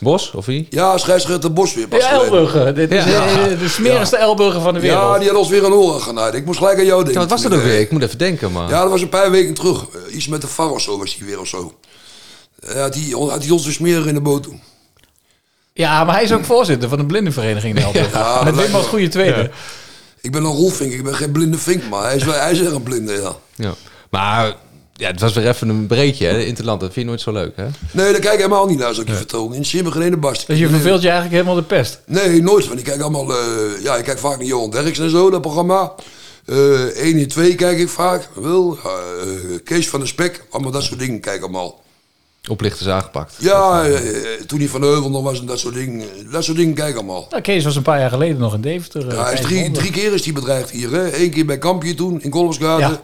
[0.00, 0.66] Bos, of wie?
[0.70, 1.88] Ja, scheidsrechter Bos weer.
[1.88, 2.06] pas De.
[2.06, 2.74] Elburger.
[2.74, 3.26] Dit is Ja.
[3.26, 5.00] eh, de smerigste Elburger van de wereld.
[5.12, 6.34] Ja, die had ons weer een oor genaaid.
[6.34, 7.12] Ik moest gelijk aan jou denken.
[7.22, 7.80] Ja, wat was dat ook eh, weer?
[7.80, 8.68] Ik moet even denken, maar...
[8.68, 9.84] Ja, dat was een paar weken terug.
[10.08, 11.74] Eh, iets met de VAR of zo was die weer of zo.
[12.74, 14.60] Ja, die had hij ons weer smeren in de boot doen.
[15.72, 18.12] Ja, maar hij is ook voorzitter van de blindenvereniging in Elburg.
[18.20, 19.50] Ja, Met Wim als goede tweede.
[20.20, 22.60] Ik ben een rolvink, ik ben geen blinde vink, maar hij is, wel, hij is
[22.60, 23.36] echt een blinde, ja.
[23.54, 23.74] Ja.
[24.10, 24.54] Maar
[25.00, 26.44] Ja, het was weer even een breekje, hè?
[26.44, 26.80] Interland.
[26.80, 27.64] Dat vind je nooit zo leuk, hè?
[27.92, 29.52] Nee, daar kijk ik helemaal niet naar, zou ik je vertellen.
[29.52, 30.46] In Simmer geen ene barst.
[30.46, 32.00] Dus je verveelt je eigenlijk helemaal de pest.
[32.06, 32.66] Nee, nooit.
[32.66, 33.30] Want ik kijk allemaal...
[33.32, 33.38] eh,
[33.82, 35.92] ja, ik kijk vaak naar Johan Derks en zo, dat programma.
[36.46, 38.28] Eh 1 in 2 kijk ik vaak.
[38.34, 38.78] Wil.
[38.84, 38.90] eh,
[39.64, 40.44] Kees van der Spek.
[40.50, 41.82] Allemaal dat soort dingen kijk ik allemaal.
[42.48, 43.34] Oplichters aangepakt.
[43.38, 43.96] Ja, eh,
[44.46, 46.06] toen hij van Heuvel nog was en dat soort dingen.
[46.32, 47.26] Dat soort dingen kijk ik allemaal.
[47.30, 49.14] Nou, Kees was een paar jaar geleden nog in Deventer.
[49.14, 49.74] Ja, hij is drie, 500.
[49.84, 50.90] drie keer is hij bedreigd hier.
[50.90, 51.18] Hè?
[51.22, 52.88] Eén keer bij Kampje toen, in Kolfsgaten.
[52.88, 53.00] Ja.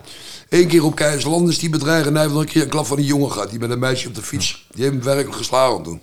[0.48, 2.06] Eén keer op Keizersland is hij bedreigd.
[2.06, 3.50] En hij heeft nog een keer een klap van die jongen gehad.
[3.50, 4.66] Die met een meisje op de fiets.
[4.70, 6.00] Die heeft hem werkelijk geslagen toen.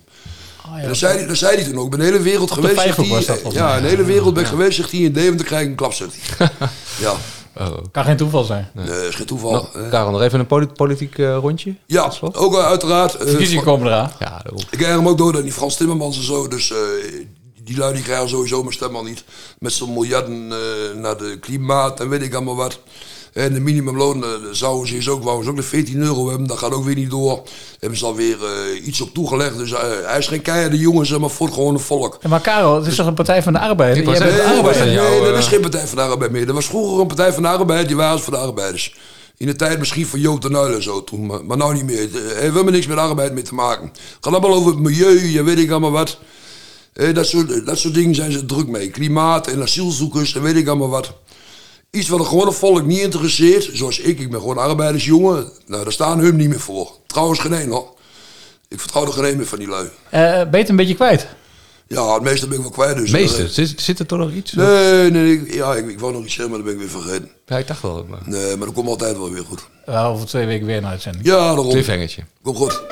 [0.66, 1.84] Oh, En dat zei, hij, dat zei hij toen ook.
[1.84, 2.80] Ik ben de hele wereld Op geweest.
[2.80, 4.76] zegt volgens ja, de hele wereld ben ik geweest.
[4.76, 5.92] Zegt hij in Deventer krijg ik een klap.
[5.92, 6.48] Zegt hij.
[7.00, 7.14] ja.
[7.92, 8.70] Kan geen toeval zijn.
[8.74, 9.50] Nee, is geen toeval.
[9.74, 9.88] Nou.
[9.88, 11.74] Karel, nog even een poli- politiek eh, rondje.
[11.86, 13.14] Ja, ook wel uiteraard.
[13.14, 14.12] eh, Verkiezingen komen eraan.
[14.18, 14.42] Ja.
[14.70, 16.48] Ik krijg hem ook door dat die Frans Timmermans en zo.
[16.48, 16.78] Dus eh,
[17.64, 19.24] die lui die krijgen sowieso mijn stem al niet.
[19.58, 20.58] Met zo'n miljarden eh,
[21.00, 22.78] naar de klimaat en weet ik allemaal wat.
[23.34, 26.46] En de minimumloon eh, zouden ze eens ook, wouden ze ook de 14 euro hebben.
[26.46, 27.42] Dat gaat ook weer niet door.
[27.80, 29.58] Hebben ze alweer eh iets op toegelegd.
[29.58, 32.18] Dus eh, hij is geen keiharde jongen, zeg maar, voor het gewone volk.
[32.20, 34.04] Ja, maar Karel, het is toch een Partij van de Arbeid?
[34.04, 36.46] Wou bent de zeggen, Nee, nee, dat is geen Partij van de Arbeid meer.
[36.46, 38.94] Dat was vroeger een Partij van de Arbeid, die waren voor de arbeiders.
[39.36, 41.84] In de tijd misschien van Joop de Uyl en zo toen, maar, maar nou niet
[41.84, 42.00] meer.
[42.00, 43.86] Het heeft helemaal niks met arbeid mee te maken.
[43.86, 46.18] Het gaat allemaal over het milieu, je weet ik allemaal wat.
[46.92, 48.90] Eh, dat, soort, dat soort dingen zijn ze druk mee.
[48.90, 51.12] Klimaat en asielzoekers en weet ik allemaal wat.
[51.94, 55.50] Iets wat het gewone volk niet interesseert, zoals ik, ik ben gewoon arbeidersjongen.
[55.66, 56.90] Nou, daar staan hun niet meer voor.
[57.06, 57.88] Trouwens geen één hoor.
[58.68, 59.88] Ik vertrouw er geen één meer van die lui.
[60.10, 61.26] Eh, ben je het een beetje kwijt?
[61.86, 63.10] Ja, het meeste ben ik wel kwijt dus.
[63.10, 64.52] Meester, zit, zit er toch nog iets?
[64.52, 67.02] Nee, nee, ik, ja, ik, ik wou nog iets zeggen, maar dat ben ik weer
[67.02, 67.30] vergeten.
[67.46, 68.06] Ja, ik dacht wel.
[68.08, 68.20] Maar...
[68.24, 69.68] Nee, maar dat komt altijd wel weer goed.
[69.88, 71.24] Uh, over twee weken weer een uitzending.
[71.24, 71.70] Ja, daarom.
[71.70, 72.22] Cliffhangertje.
[72.42, 72.82] Komt goed.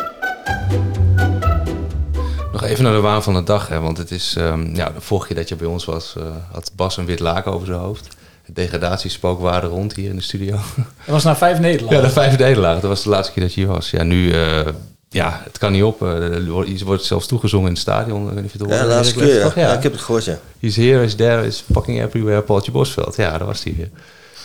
[2.53, 4.35] Nog even naar de waan van de dag, hè, want het is...
[4.37, 7.21] ehm, ja, de vorige keer dat je bij ons was, eh, had Bas een wit
[7.21, 8.07] laken over zijn hoofd.
[8.55, 10.51] Het degradatiespook waarde rond hier in de studio.
[11.05, 11.93] Dat was na vijf Nederland.
[11.97, 12.81] Ja, de vijf nederlagen.
[12.81, 13.91] Dat was de laatste keer dat je hier was.
[13.91, 14.31] Ja, nu...
[14.33, 14.67] eh,
[15.09, 16.03] ja, het kan niet op.
[16.03, 18.29] Eh, er wordt- Je wordt zelfs toegezongen in het stadion.
[18.29, 19.73] Ik weet niet of je het Ja, laatste keer, ja.
[19.73, 20.39] Ik heb het gehoord, ja.
[20.61, 22.43] He's here, is there, is fucking everywhere.
[22.43, 23.17] Paultje Bosveld.
[23.17, 23.91] Ja, daar was hij weer.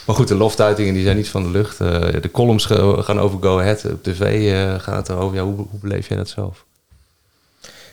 [0.06, 1.80] Maar goed, de loftuitingen die zijn niet van de lucht.
[1.82, 1.90] Eh,
[2.22, 2.66] de columns
[3.00, 3.86] gaan over Go Ahead.
[3.86, 5.36] Op tv eh, gaat het erover.
[5.38, 6.66] Ja, hoe, hoe beleef jij dat zelf?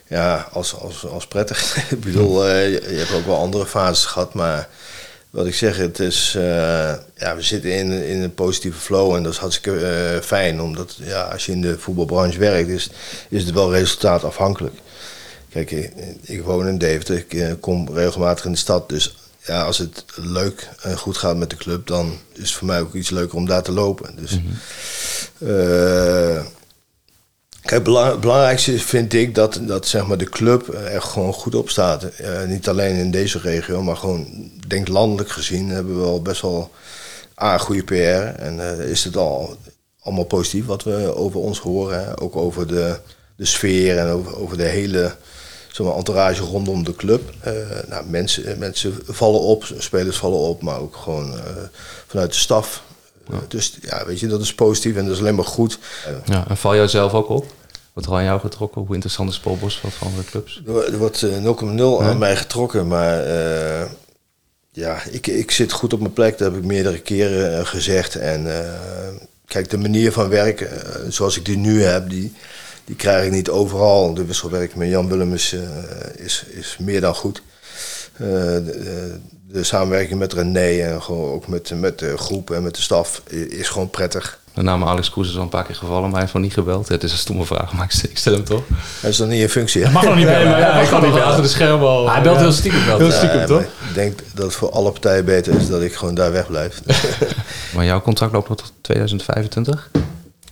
[0.09, 1.77] Ja, als, als, als prettig.
[1.91, 4.69] ik bedoel, eh, je, je hebt ook wel andere fases gehad, maar
[5.35, 9.23] wat ik zeg, het is, eh, ja, we zitten in, in een positieve flow en
[9.23, 12.91] dat is hartstikke eh, fijn, omdat ja, als je in de voetbalbranche werkt, is,
[13.29, 14.75] is het wel resultaatafhankelijk.
[15.51, 15.93] Kijk, ik,
[16.23, 20.05] ik woon in Deventer, ik eh, kom regelmatig in de stad, dus ja, als het
[20.15, 23.37] leuk en goed gaat met de club, dan is het voor mij ook iets leuker
[23.37, 24.17] om daar te lopen.
[24.17, 24.39] Dus,
[25.39, 26.43] eh,
[27.65, 31.71] Kijk, het belangrijkste vind ik dat, dat zeg maar, de club er gewoon goed op
[31.71, 32.03] staat.
[32.05, 36.43] Eh, niet alleen in deze regio, maar gewoon, denk landelijk gezien, hebben we al best
[36.43, 36.71] wel
[37.43, 38.41] A, goede PR.
[38.43, 39.57] En eh, is het al
[40.01, 42.05] allemaal positief wat we over ons horen.
[42.05, 42.21] Hè?
[42.21, 42.99] Ook over de,
[43.37, 45.17] de sfeer en over, over de hele
[45.73, 47.33] zeg maar, entourage rondom de club.
[47.41, 47.53] Eh,
[47.89, 51.35] nou, mensen, mensen vallen op, spelers vallen op, maar ook gewoon
[52.07, 52.83] vanuit de staf.
[53.31, 55.79] Eh, dus ja, weet je, dat is positief en dat is alleen maar goed.
[56.07, 57.53] Eh, Ja, en val jij zelf ook op?
[57.93, 58.81] Wat er aan jou getrokken?
[58.83, 60.63] Hoe interessant is Paul Bosveld van andere clubs?
[60.67, 63.87] Er wo- wordt eh, 0,0 aan mij getrokken, maar eh,
[64.73, 66.39] ja, ik, ik zit goed op mijn plek.
[66.39, 68.15] Dat heb ik meerdere keren eh, gezegd.
[68.15, 69.15] En eh,
[69.47, 72.33] kijk, de manier van werken eh, zoals ik die nu heb, die,
[72.85, 74.15] die krijg ik niet overal.
[74.15, 77.43] De wisselwerking met Jan Willem is, eh, is, is meer dan goed.
[78.17, 82.63] Eh, de, de- de samenwerking met René en gewoon ook met, met de groep en
[82.63, 84.39] met de staf is gewoon prettig.
[84.55, 86.53] De naam Alex Kroes is al een paar keer gevallen, maar hij heeft nog niet
[86.53, 86.89] gebeld.
[86.89, 88.63] Het is een stomme vraag, maar ik stel- ik stel hem toch.
[89.01, 89.81] Hij is dan niet in functie.
[89.81, 89.85] hè?
[89.93, 90.51] Dat mag nog niet bellen.
[90.51, 92.11] maar ja, Ja, hij kan niet achter de schermen al.
[92.11, 92.99] Hij belt heel stiekem wel.
[92.99, 93.61] Heel stiekem, Ja, toch?
[93.61, 96.81] Ik denk dat het voor alle partijen beter is dat ik gewoon daar wegblijf.
[97.75, 99.91] Maar jouw contract loopt tot 2025?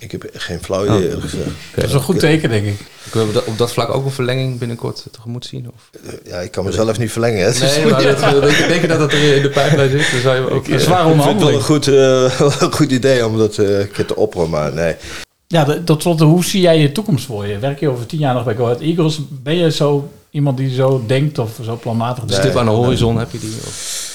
[0.02, 1.44] Ik heb geen flauw idee, eerlijk gezegd.
[1.74, 2.80] Dat is een goed teken, denk ik.
[3.10, 5.70] Kunnen we op dat vlak ook een verlenging binnenkort tegemoet zien?
[5.74, 5.90] Of?
[6.24, 7.38] Ja, ik kan mezelf niet verlengen.
[7.40, 7.44] Hè.
[7.46, 8.20] Het is- Nee, maar dat,
[8.68, 10.10] denk, dat dat er in de pijplijn zit?
[10.12, 10.66] Dan zou je ook...
[10.68, 13.78] Een zware ik vind het wel een goed, eh, een goed idee om dat eh,
[13.78, 14.94] een keer te opperen, maar nee.
[15.46, 17.58] Ja, de- tot slot, hoe zie jij je toekomst voor je?
[17.58, 19.20] Werk je over tien jaar nog bij Go Ahead Eagles?
[19.42, 22.42] Ben je zo iemand die zo denkt of zo planmatig denkt?
[22.44, 23.54] Stip aan de horizon heb je die?
[23.66, 24.10] Of?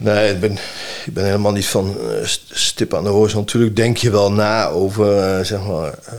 [0.00, 3.40] Nee, ik ben, helemaal niet van st- stip aan de horizon.
[3.40, 6.14] Natuurlijk denk je wel na over, eh, zeg maar, eh,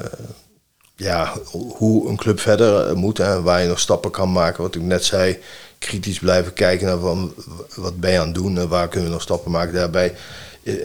[0.96, 3.18] ja, hoe een club verder moet.
[3.18, 4.64] Hè, waar je nog stappen kan maken.
[4.64, 5.38] Wat ik net zei,
[5.80, 7.34] kritisch blijven kijken naar van,
[7.76, 9.74] wat ben je aan het doen en waar kunnen we nog stappen maken.
[9.74, 10.16] Daarbij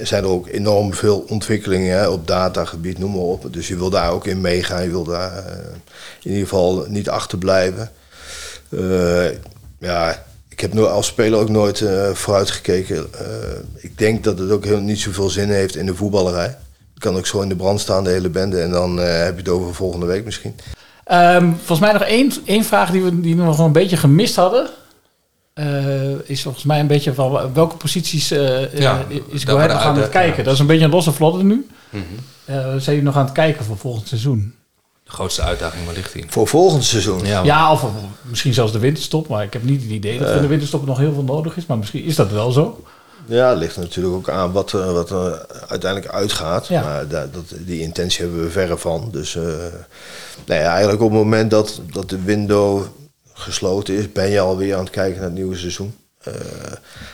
[0.03, 3.53] zijn er ook enorm veel ontwikkelingen op datagebied, noem maar op.
[3.53, 4.83] Dus je wil daar ook in meegaan.
[4.83, 5.45] Je wil daar
[6.23, 7.91] in ieder geval niet achterblijven.
[9.79, 13.07] Ja, ik heb als speler ook nooit eh vooruit gekeken.
[13.13, 13.27] Eh,
[13.77, 16.57] ik denk dat het ook heel, niet zoveel zin heeft in de voetballerij.
[16.95, 18.61] Ik kan ook zo in de brand staan, de hele bende.
[18.61, 20.55] En dan eh, heb je het over volgende week misschien.
[21.05, 24.37] Ehm, volgens mij nog één, één vraag die we, die we nog een beetje gemist
[24.37, 24.71] hadden.
[25.55, 29.83] Eh, is volgens mij een beetje van welke posities Ja, is daar Go Ahead nog
[29.83, 30.37] aan het kijken.
[30.37, 30.43] ja.
[30.43, 31.67] Dat is een beetje een losse vlotte nu.
[31.91, 32.03] Mhm.
[32.45, 34.55] Eh, zijn jullie nog aan het kijken voor volgend seizoen?
[35.05, 36.25] De grootste uitdaging, waar ligt die?
[36.29, 37.25] Voor volgend seizoen?
[37.27, 37.91] Ja, Ja, of, of
[38.23, 39.29] misschien zelfs de winterstop.
[39.29, 40.37] Maar ik heb niet het idee dat Eh.
[40.37, 41.67] in de winterstop nog heel veel nodig is.
[41.67, 42.85] Maar misschien is dat wel zo.
[43.27, 46.67] Ja, het ligt natuurlijk ook aan wat, er- wat er uiteindelijk uitgaat.
[46.67, 46.83] Ja.
[46.83, 49.09] Maar da- dat, die intentie hebben we verre van.
[49.13, 49.43] Dus eh,
[50.47, 52.83] nou ja, eigenlijk op het moment dat, dat de window
[53.33, 55.95] gesloten is, ben je alweer aan het kijken naar het nieuwe seizoen.
[56.23, 56.33] Eh,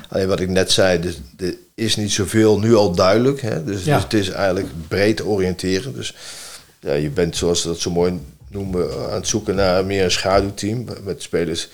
[0.08, 3.40] alleen wat ik net zei, er is niet zoveel nu al duidelijk.
[3.40, 3.64] Hè?
[3.64, 3.94] Dus, Ja.
[3.94, 5.94] dus het is eigenlijk breed oriënteren.
[5.94, 6.14] Dus
[6.80, 10.10] ja, je bent, zoals ze dat zo mooi noemen, aan het zoeken naar meer een
[10.10, 10.86] schaduwteam.
[11.02, 11.68] Met spelers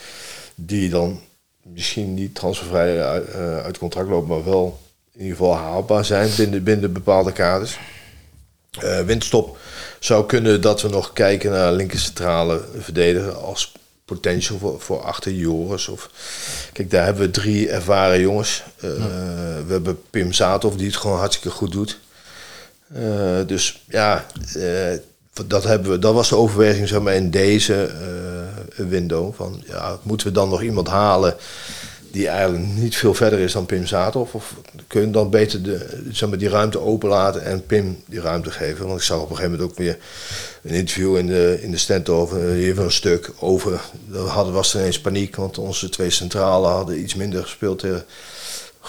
[0.54, 1.20] die dan
[1.62, 4.80] misschien niet transfervrij uit, eh, uit contract lopen, maar wel
[5.12, 7.78] in ieder geval haalbaar zijn binnen, binnen bepaalde kaders.
[8.80, 9.58] Eh winststop
[10.00, 13.72] zou kunnen dat we nog kijken naar linker centrale verdediger als
[14.04, 15.88] potential voor, voor achter Joris.
[15.88, 16.10] Of,
[16.72, 18.62] kijk, daar hebben we drie ervaren jongens.
[18.76, 18.90] Eh,
[19.66, 21.98] We hebben Pim Zaathoff die het gewoon hartstikke goed doet.
[22.94, 24.98] Eh, dus ja, eh,
[25.46, 29.34] dat, hebben we, dat was de overweging zeg maar, in deze eh, window.
[29.34, 31.36] Van, ja, moeten we dan nog iemand halen
[32.10, 34.34] die eigenlijk niet veel verder is dan Pim Zaathoff?
[34.34, 34.54] Of
[34.86, 38.86] kun je dan beter de, zeg maar, die ruimte openlaten en Pim die ruimte geven?
[38.86, 39.98] Want ik zag op een gegeven moment ook weer
[40.62, 43.80] een interview in de, in de stand over, hier een stuk over.
[44.12, 47.84] Er was er ineens paniek, want onze twee centralen hadden iets minder gespeeld.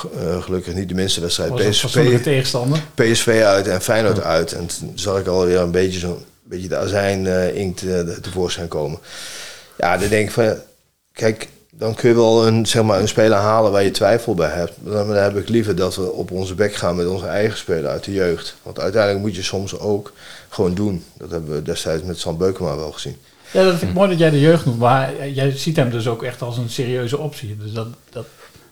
[0.04, 1.76] Eh, gelukkig niet de minste wedstrijd.
[1.76, 2.84] Fatsoenlijke tegenstander.
[2.94, 4.52] PSV uit en Feyenoord uit.
[4.54, 8.68] En toen zag ik alweer een beetje, zo'n beetje de azijn eh inkt eh, tevoorschijn
[8.68, 9.00] komen.
[9.78, 10.56] Ja, dan denk ik van,
[11.14, 14.50] kijk, dan kun je wel een, zeg maar, een speler halen waar je twijfel bij
[14.50, 14.74] hebt.
[14.84, 17.58] Maar dan, dan heb ik liever dat we op onze bek gaan met onze eigen
[17.58, 18.56] speler uit de jeugd.
[18.64, 20.14] Want uiteindelijk moet je soms ook
[20.50, 21.04] gewoon doen.
[21.18, 23.18] Dat hebben we destijds met Sam Beukema wel gezien.
[23.52, 24.80] Ja, dat vind ik mooi dat jij de jeugd noemt.
[24.80, 27.58] Maar jij ziet hem dus ook echt als een serieuze optie.
[27.62, 28.26] Dus dat, dat,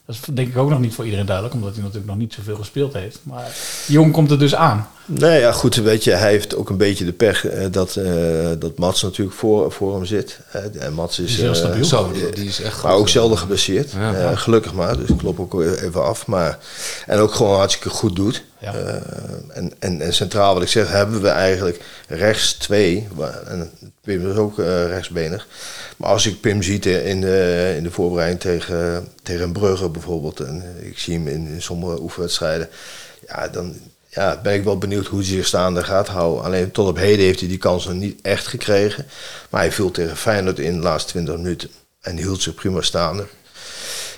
[0.06, 1.56] dat is denk ik ook nog niet voor iedereen duidelijk.
[1.56, 3.20] Omdat hij natuurlijk nog niet zoveel gespeeld heeft.
[3.24, 3.56] Maar
[3.88, 4.88] jongen komt er dus aan.
[5.08, 8.50] Nee, ja, goed, weet je, hij heeft ook een beetje de pech eh, dat, eh,
[8.60, 10.40] dat Mats natuurlijk voor, voor hem zit.
[10.52, 11.86] Eh, en Mats is, Die is heel eh, stabiel.
[11.86, 13.12] Zo, die- is echt Maar goed, ook eh.
[13.12, 13.92] zelden geblesseerd.
[13.92, 14.14] Ja.
[14.16, 16.28] Eh, gelukkig maar, dus ik klop ook even af.
[16.28, 16.58] Maar,
[17.06, 18.44] en ook gewoon hartstikke goed doet.
[18.60, 18.74] Ja.
[18.76, 18.96] Eh,
[19.54, 23.08] en, en, en centraal, wat ik zeg, hebben we eigenlijk rechts twee.
[23.48, 25.48] En Pim is ook eh, rechtsbenig.
[25.98, 30.40] Maar als ik Pim ziet in de, in de voorbereiding tegen, tegen Brugge bijvoorbeeld.
[30.40, 32.70] En ik zie hem in, in sommige oefenwedstrijden.
[33.28, 33.76] Ja, dan
[34.16, 36.44] ja, ben ik wel benieuwd hoe hij zich staande gaat houden.
[36.44, 39.06] Alleen tot op heden heeft hij die kans nog niet echt gekregen.
[39.50, 41.70] Maar hij viel tegen Feyenoord in de laatste 20 minuten.
[42.02, 43.26] En hield zich prima staande.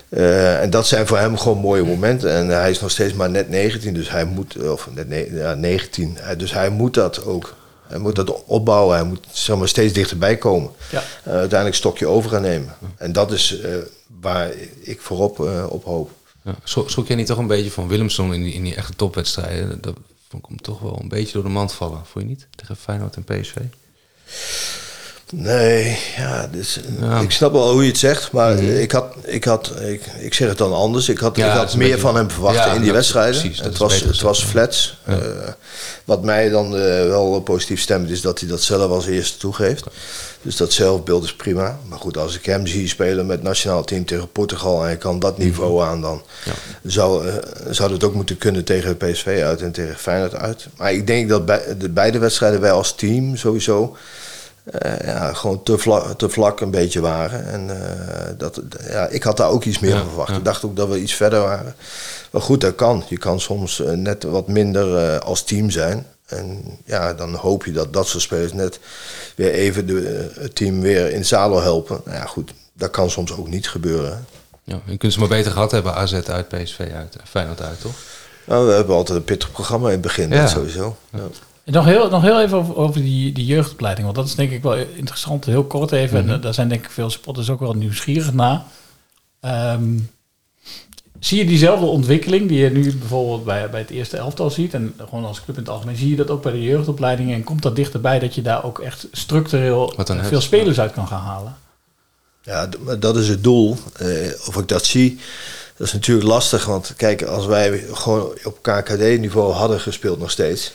[0.09, 2.31] Eh, en dat zijn voor hem gewoon mooie momenten.
[2.31, 5.53] En hij is nog steeds maar net 19, dus hij moet, of net ne- ja,
[5.53, 7.55] 19, Eh, dus hij moet dat ook.
[7.87, 10.71] Hij moet dat opbouwen, hij moet zeg maar, steeds dichterbij komen.
[10.89, 11.03] Ja.
[11.23, 12.75] Eh, uiteindelijk stokje over gaan nemen.
[12.97, 13.71] En dat is eh,
[14.21, 14.49] waar
[14.81, 16.09] ik voorop op hoop.
[16.47, 19.81] Ja, schrok, jij niet toch een beetje van Willemson in die, in die echte topwedstrijden?
[19.81, 19.97] Dat
[20.29, 22.47] vond ik toch wel een beetje door de mand vallen, vond je niet?
[22.55, 23.55] Tegen Feyenoord en PSV?
[25.33, 27.19] Nee, ja, dus, Ja.
[27.19, 30.47] ik snap wel hoe je het zegt, maar ik had, ik had, ik, ik zeg
[30.49, 31.09] het dan anders.
[31.09, 32.95] Ik had, Ja, ik dat had meer beetje- van hem verwacht Ja, in die dat-
[32.95, 33.39] wedstrijden.
[33.41, 34.97] precies, dat het was, het was flats.
[35.05, 35.15] Eh,
[36.05, 39.83] wat mij dan eh, wel positief stemt, is dat hij dat zelf als eerste toegeeft.
[40.41, 41.77] Dus dat zelfbeeld is prima.
[41.87, 45.19] Maar goed, als ik hem zie spelen met nationaal team tegen Portugal en hij kan
[45.19, 46.21] dat niveau aan, dan
[46.83, 47.33] zou, eh,
[47.69, 50.67] zou het ook moeten kunnen tegen PSV uit en tegen Feyenoord uit.
[50.77, 53.97] Maar ik denk dat bij de beide wedstrijden wij als team sowieso
[55.03, 57.45] ja, gewoon te vlak, te vlak een beetje waren.
[57.47, 60.29] En eh, dat, ja, ik had daar ook iets meer Ja, van verwacht.
[60.31, 60.37] ja.
[60.37, 61.75] Ik dacht ook dat we iets verder waren.
[62.31, 63.03] Maar goed, dat kan.
[63.07, 66.05] Je kan soms eh, net wat minder eh, als team zijn.
[66.25, 68.79] En ja, dan hoop je dat dat soort spelers net
[69.35, 72.01] weer even de, eh, het team weer in het zadel helpen.
[72.05, 74.25] Nou ja, goed, dat kan soms ook niet gebeuren.
[74.63, 77.81] Ja, je kunt ze maar beter gehad hebben, AZ uit, PSV uit, en Feyenoord uit,
[77.81, 77.95] toch?
[78.45, 80.41] Nou, we hebben altijd een pittig programma in het begin, Ja.
[80.41, 80.95] dat sowieso.
[81.11, 81.19] Ja.
[81.67, 84.05] En nog heel, nog heel even over, over die, die jeugdopleiding.
[84.05, 85.45] Want dat is denk ik wel interessant.
[85.45, 86.19] Heel kort even.
[86.19, 86.29] Mhm.
[86.29, 88.63] En eh, daar zijn denk ik veel spotters ook wel nieuwsgierig naar.
[89.39, 89.97] Ehm,
[91.19, 94.73] zie je diezelfde ontwikkeling die je nu bijvoorbeeld bij, bij het eerste elftal ziet?
[94.73, 95.95] En gewoon als club in het algemeen.
[95.95, 97.35] Zie je dat ook bij de jeugdopleidingen?
[97.35, 100.91] En komt dat dichterbij dat je daar ook echt structureel dan veel het- spelers uit
[100.91, 101.55] kan gaan halen?
[102.41, 103.77] Ja, dat is het doel.
[103.93, 104.07] Eh,
[104.47, 105.19] of ik dat zie,
[105.77, 106.65] dat is natuurlijk lastig.
[106.65, 110.73] Want kijk, als wij gewoon op KKD-niveau hadden gespeeld nog steeds...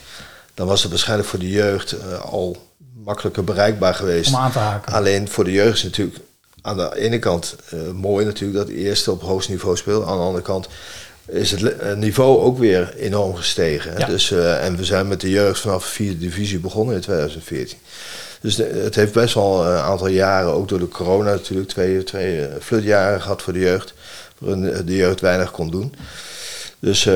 [0.55, 2.57] dan was het waarschijnlijk voor de jeugd eh, al
[3.05, 4.29] makkelijker bereikbaar geweest.
[4.29, 4.93] Om aan te haken.
[4.93, 6.19] Alleen voor de jeugd is natuurlijk
[6.63, 10.07] aan de ene kant eh, mooi natuurlijk dat de eerste op hoogst niveau speelt.
[10.07, 10.69] Aan de andere kant
[11.27, 13.99] is het niveau ook weer enorm gestegen.
[13.99, 14.07] Ja.
[14.07, 17.79] Dus, eh, en we zijn met de jeugd vanaf de vierde divisie begonnen in 2014.
[18.41, 22.03] Dus de- het heeft best wel een aantal jaren, ook door de corona natuurlijk, twee,
[22.05, 23.95] twee flutjaren gehad voor de jeugd.
[24.39, 25.95] Waarin de jeugd weinig kon doen.
[26.79, 27.09] Dus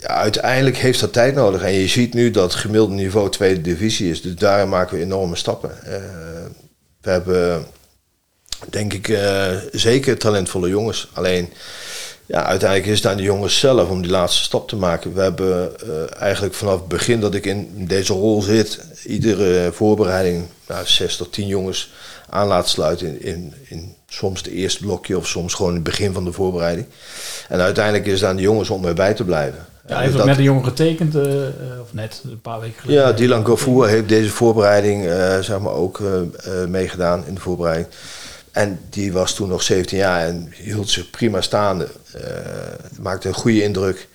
[0.00, 1.62] uiteindelijk heeft dat tijd nodig.
[1.62, 4.22] En je ziet nu dat het gemiddelde niveau tweede divisie is.
[4.22, 5.82] Dus daar maken we enorme stappen.
[5.84, 6.00] Eh,
[7.00, 7.66] we hebben,
[8.70, 11.10] denk ik, eh, zeker talentvolle jongens.
[11.12, 11.52] Alleen,
[12.26, 15.14] ja, uiteindelijk is het aan de jongens zelf om die laatste stap te maken.
[15.14, 20.46] We hebben eh, eigenlijk vanaf het begin dat ik in deze rol zit, iedere voorbereiding
[20.66, 21.92] nou, zes tot tien jongens
[22.28, 23.06] aan laten sluiten.
[23.06, 26.86] In, in, in soms het eerste blokje of soms gewoon het begin van de voorbereiding.
[27.48, 29.66] En uiteindelijk is het aan de jongens om erbij te blijven.
[29.88, 32.60] Ja, hij heeft ook dat- net een jongen getekend, eh, eh, of net, een paar
[32.60, 33.02] weken geleden.
[33.02, 36.00] ja, Dylan Gafour heeft deze voorbereiding eh, zeg maar ook
[36.68, 37.88] meegedaan in de voorbereiding.
[38.52, 41.88] En die was toen nog 17 jaar en hield zich prima staande.
[42.12, 42.20] Eh,
[43.00, 44.08] maakte een goede indruk.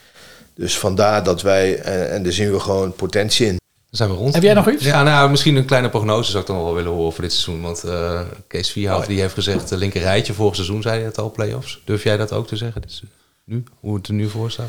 [0.56, 3.52] Dus vandaar dat wij, en, en daar zien we gewoon potentie in.
[3.52, 4.34] Dan zijn we rond.
[4.34, 4.84] Heb jij nog iets?
[4.86, 7.62] Ja, nou, misschien een kleine prognose zou ik dan wel willen horen voor dit seizoen.
[7.62, 11.06] Want eh, Kees Oh, Vierhout die heeft gezegd, uh, linker rijtje vorig seizoen, zei hij
[11.06, 11.82] het al, play-offs.
[11.86, 12.82] Durf jij dat ook te zeggen?
[12.82, 13.04] Dus,
[13.44, 14.68] nu, hoe het er nu voor staat?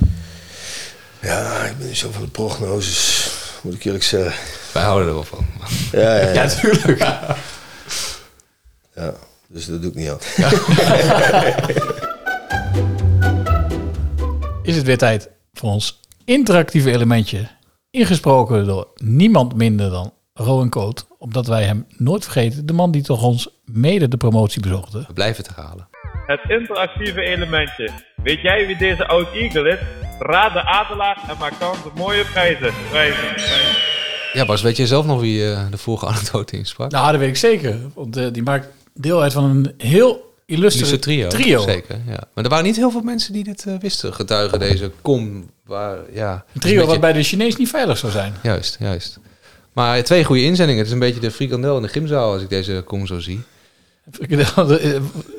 [1.22, 3.32] Ja, ik ben niet zo van de prognoses,
[3.62, 4.32] moet ik eerlijk zeggen.
[4.72, 5.46] Wij houden er wel van.
[5.92, 6.32] Ja, ja, ja.
[6.32, 6.98] Ja, tuurlijk.
[8.94, 9.14] Ja,
[9.48, 10.18] dus dat doe ik niet aan.
[14.62, 17.48] Is het weer tijd voor ons interactieve elementje.
[17.90, 21.06] Ingesproken door niemand minder dan Rowan Coat.
[21.18, 22.66] Omdat wij hem nooit vergeten.
[22.66, 25.04] De man die toch ons mede de promotie bezorgde.
[25.06, 25.88] We blijven het herhalen.
[26.26, 27.90] Het interactieve elementje.
[28.16, 29.78] Weet jij wie deze oud Eagle is?
[30.22, 32.72] Raad de adelaar en maak kans op mooie prijzen.
[32.90, 33.34] Prijzen.
[33.34, 33.76] prijzen.
[34.32, 36.90] Ja, Bas, weet jij zelf nog wie eh, de vorige anekdote insprak?
[36.90, 37.78] Nou, dat weet ik zeker.
[37.94, 41.28] Want eh, die maakt deel uit van een heel illustre trio.
[41.28, 41.60] trio.
[41.60, 42.20] Zeker, ja.
[42.34, 44.14] Maar er waren niet heel veel mensen die dit eh, wisten.
[44.14, 46.44] Getuigen deze kom, waar, ja...
[46.54, 48.34] Een trio wat bij de Chinees niet veilig zou zijn.
[48.42, 49.18] Juist, juist.
[49.72, 50.78] Maar twee goede inzendingen.
[50.78, 53.42] Het is een beetje de frikandel in de gymzaal als ik deze kom zo zie.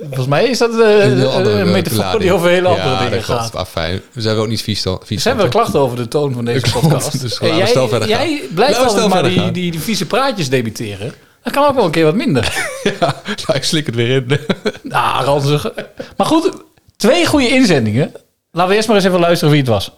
[0.01, 3.55] Volgens mij is dat eh, Een eh, metafoor die over hele Ja, andere dingen gaat.
[3.55, 4.01] Ah, fijn.
[4.11, 4.99] We zijn ook niet vies dan.
[4.99, 6.87] Er Vies zijn wel klachten over de toon van deze Dat klopt.
[6.87, 7.21] podcast.
[7.21, 8.27] Dus Hey, we snel jij verder gaan.
[8.29, 11.13] jij blijft we altijd maar die, die, die vieze praatjes debiteren.
[11.43, 12.53] Dat kan ook wel een keer wat minder.
[12.99, 14.39] Nou, ik slik het weer in.
[14.83, 15.73] nou, ranzig.
[16.17, 16.51] Maar goed,
[16.95, 18.11] twee goede inzendingen.
[18.51, 19.91] Laten we eerst maar eens even luisteren wie het was.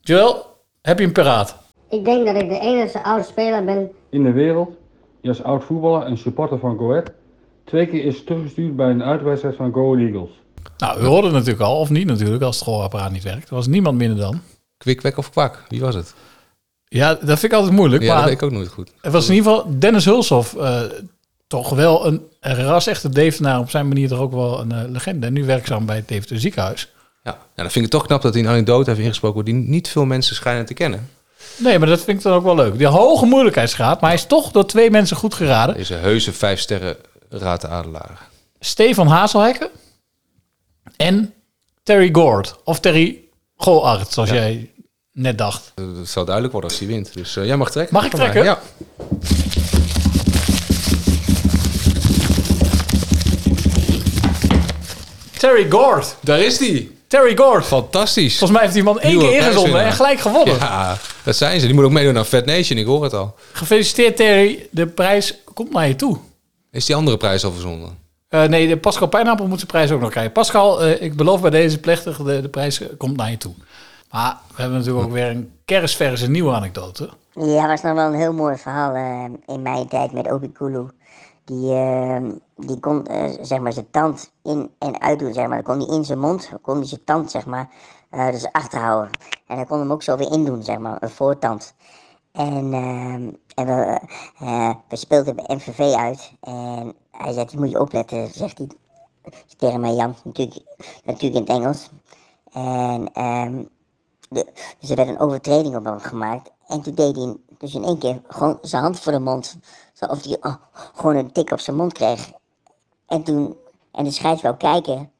[0.00, 0.46] Joel,
[0.82, 1.56] heb je een paraat?
[1.90, 4.70] Ik denk dat ik de enige oude speler ben in de wereld
[5.20, 7.10] die als oud voetballer en supporter van Go Ahead
[7.64, 10.30] twee keer is teruggestuurd bij een uitwedstrijd van Go Eagles.
[10.78, 13.48] Nou, we hoorden het natuurlijk al, of niet natuurlijk, als het gehoorapparaat niet werkt.
[13.48, 14.40] Er was niemand minder dan.
[14.76, 15.64] Kwik, kwek of kwak?
[15.68, 16.14] Wie was het?
[16.84, 18.02] Ja, dat vind ik altijd moeilijk.
[18.02, 18.90] Ja, maar dat weet ik ook nooit goed.
[19.00, 20.54] Het was in ieder geval Dennis Hulshoff.
[20.56, 20.80] eh,
[21.46, 23.58] toch wel een, een ras-echte Devenaar.
[23.58, 25.26] Op zijn manier toch ook wel een eh, legende.
[25.26, 26.92] En nu werkzaam bij het Deventer ziekenhuis.
[27.22, 27.30] Ja.
[27.30, 29.88] ja, dan vind ik het toch knap dat hij een anekdote heeft ingesproken die niet
[29.88, 31.08] veel mensen schijnen te kennen.
[31.56, 32.78] Nee, maar dat vind ik dan ook wel leuk.
[32.78, 34.00] Die hoge moeilijkheidsgraad.
[34.00, 35.74] Maar hij is toch door twee mensen goed geraden.
[35.74, 36.96] Deze heuse vijf sterren
[37.38, 38.28] raad de adelaar.
[38.60, 39.68] Stefan Hazelhekken.
[40.96, 41.34] En
[41.82, 42.56] Terry Gord.
[42.64, 43.22] Of Terry
[43.56, 44.34] Goart, zoals Ja.
[44.34, 44.70] jij
[45.12, 45.72] net dacht.
[45.98, 47.14] Het zal duidelijk worden als hij wint.
[47.14, 47.94] Dus eh, jij mag trekken.
[47.94, 48.20] Mag ik mij.
[48.30, 48.44] trekken?
[48.44, 48.60] Ja.
[55.38, 56.16] Terry Gord.
[56.20, 56.88] Daar is hij.
[57.06, 57.64] Terry Gord.
[57.66, 58.38] Fantastisch.
[58.38, 60.56] Volgens mij heeft die man één Nieuwe keer ingezonden en gelijk gewonnen.
[60.56, 61.66] Ja, dat zijn ze.
[61.66, 62.78] Die moet ook meedoen aan Fat Nation.
[62.78, 63.34] Ik hoor het al.
[63.52, 64.66] Gefeliciteerd Terry.
[64.70, 66.18] De prijs komt naar je toe.
[66.74, 67.98] Is die andere prijs al verzonden?
[68.28, 70.32] Eh, nee, de Pascal Pijnappel moet zijn prijs ook nog krijgen.
[70.32, 73.54] Pascal, eh, ik beloof bij deze plechtig, de, de prijs eh, komt naar je toe.
[74.10, 77.08] Maar we hebben natuurlijk ook weer een kerstverse nieuwe anekdote.
[77.32, 80.86] Ja, was nog wel een heel mooi verhaal eh, in mijn tijd met Obi Kulu.
[81.44, 81.74] Die,
[82.56, 85.62] die kon eh, zeg maar zijn tand in en uit doen, zeg maar.
[85.62, 87.68] Dan kon hij in zijn mond, kon hij zijn tand zeg maar,
[88.10, 89.10] eh, dus achterhouden.
[89.46, 91.74] En dan kon hem ook zo weer indoen, zeg maar, een voortand.
[92.34, 93.14] En, eh,
[93.54, 94.00] en we,
[94.38, 96.32] eh, we speelden bij MVV uit.
[96.40, 98.68] En hij zei, die moet je opletten, zegt hij
[99.56, 100.14] tegen mij, Jan.
[100.24, 100.60] Natuurlijk,
[101.04, 101.90] natuurlijk in het Engels.
[102.52, 103.64] En ehm,
[104.28, 106.50] de, dus er werd een overtreding op hem gemaakt.
[106.66, 109.58] En toen deed hij dus in één keer gewoon zijn hand voor de mond.
[109.92, 110.54] Zo Of hij oh,
[110.94, 112.32] gewoon een tik op zijn mond kreeg.
[113.06, 113.56] En toen,
[113.92, 115.12] en de scheids wou kijken.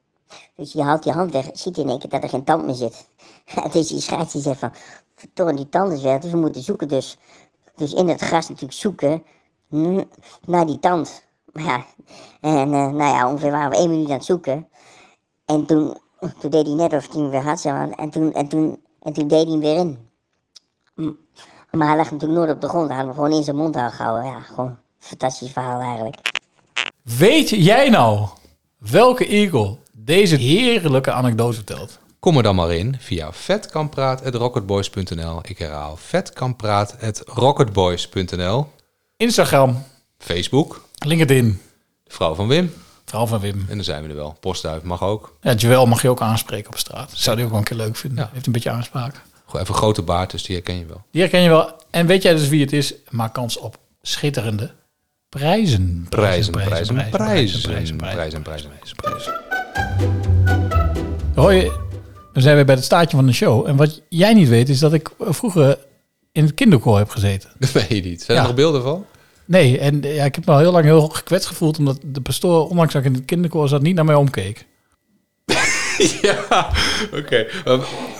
[0.55, 2.75] Dus je haalt je hand weg, ziet in één keer dat er geen tand meer
[2.75, 3.07] zit.
[3.71, 4.71] Dus die scheids die zegt van,
[5.15, 6.19] verdorie die tand is weg.
[6.19, 7.17] Dus we moeten zoeken dus,
[7.75, 9.23] dus in het gras natuurlijk zoeken
[10.45, 11.23] naar die tand.
[11.51, 11.85] Maar ja,
[12.41, 14.67] en eh, nou ja, ongeveer waren we één minuut aan het zoeken.
[15.45, 15.97] En toen,
[16.39, 17.89] toen deed hij net of hij hem weer had, zeg maar.
[17.89, 20.09] En toen, en toen, en toen deed hij hem weer in.
[20.95, 21.17] Mm.
[21.71, 22.87] Maar hij lag natuurlijk nooit op de grond.
[22.87, 24.25] Hij had hem gewoon in zijn mond gehouden.
[24.25, 26.33] Ja, gewoon een fantastisch verhaal eigenlijk.
[27.01, 28.27] Weet jij nou
[28.77, 31.99] welke Eagle deze heerlijke anekdote vertelt?
[32.19, 35.39] Kom er dan maar in via vetkampraat.rocketboys.nl.
[35.43, 38.71] Ik herhaal vetkampraat.rocketboys.nl.
[39.17, 39.83] Instagram,
[40.17, 41.61] Facebook, LinkedIn,
[42.03, 42.73] de vrouw van Wim.
[43.05, 43.65] vrouw van Wim.
[43.69, 44.37] En dan zijn we er wel.
[44.39, 45.37] Postduif mag ook.
[45.41, 47.11] Ja, Joël mag je ook aanspreken op straat.
[47.13, 48.29] Zou die ook wel een keer leuk vinden.
[48.33, 49.21] Heeft een beetje aanspraak.
[49.45, 51.03] Gewoon even grote baard, dus die herken je wel.
[51.11, 51.71] Die herken je wel.
[51.89, 52.93] En weet jij dus wie het is?
[53.09, 54.71] Maak kans op schitterende
[55.29, 56.05] prijzen.
[56.09, 57.61] Prijzen, prijzen, prijzen, prijzen,
[57.97, 59.33] prijzen, prijzen, prijzen.
[61.35, 61.71] Hoi,
[62.35, 63.67] dan zijn we bij het staartje van de show.
[63.67, 65.77] En wat jij niet weet is dat ik vroeger
[66.31, 67.49] in het kinderkoor heb gezeten.
[67.59, 68.21] Dat weet je niet.
[68.23, 68.49] Zijn er Ja.
[68.49, 69.05] nog beelden van?
[69.45, 71.77] Nee, en ja, ik heb me al heel lang heel gekwetst gevoeld...
[71.77, 74.65] omdat de pastoor, ondanks dat ik in het kinderkoor zat, niet naar mij omkeek.
[76.21, 76.69] ja,
[77.13, 77.45] oké.
[77.65, 77.77] Maar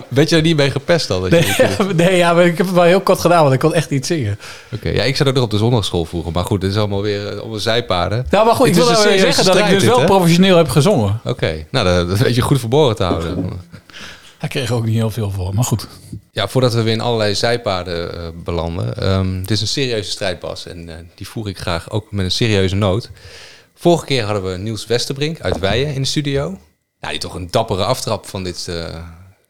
[0.08, 1.22] Werd je er niet mee gepest al?
[1.22, 3.60] Dat je Nee, nee ja, maar ik heb het wel heel kort gedaan, want ik
[3.60, 4.40] kon echt niet zingen.
[4.72, 6.32] Oké, ja, ik zat ook nog op de zondagschool vroeger.
[6.32, 8.26] Maar goed, dit is allemaal weer eh, op een zijpaden.
[8.30, 11.20] Nou, maar goed, ik wil wel weer zeggen dat ik dus wel professioneel heb gezongen.
[11.24, 13.60] Oké, nou, dat, dat weet je goed verborgen te houden.
[14.46, 15.88] Hij kreeg ook niet heel veel voor, maar goed.
[16.32, 18.98] Ja, voordat we weer in allerlei zijpaden eh, belanden.
[18.98, 20.66] ehm het is een serieuze strijd, Bas.
[20.68, 23.10] En eh, die voer ik graag ook met een serieuze noot.
[23.76, 26.58] Vorige keer hadden we Niels Westerbrink uit Weijen in de studio.
[27.00, 28.68] Ja, die toch een dappere aftrap van dit...
[28.68, 28.76] eh,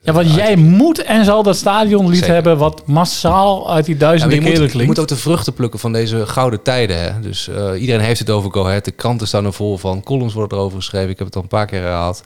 [0.01, 2.33] Ja, want jij moet en zal dat stadionlied Zeker.
[2.33, 2.57] hebben...
[2.57, 4.93] wat massaal uit die Ja, duizenden je, keren moet, je klinkt.
[4.93, 7.01] moet ook de vruchten plukken van deze gouden tijden.
[7.01, 7.19] Hè?
[7.19, 8.85] Dus iedereen heeft het over Go Ahead.
[8.85, 10.03] De kranten staan er vol van.
[10.03, 11.09] Columns worden erover geschreven.
[11.09, 12.23] Ik heb het al een paar keer herhaald.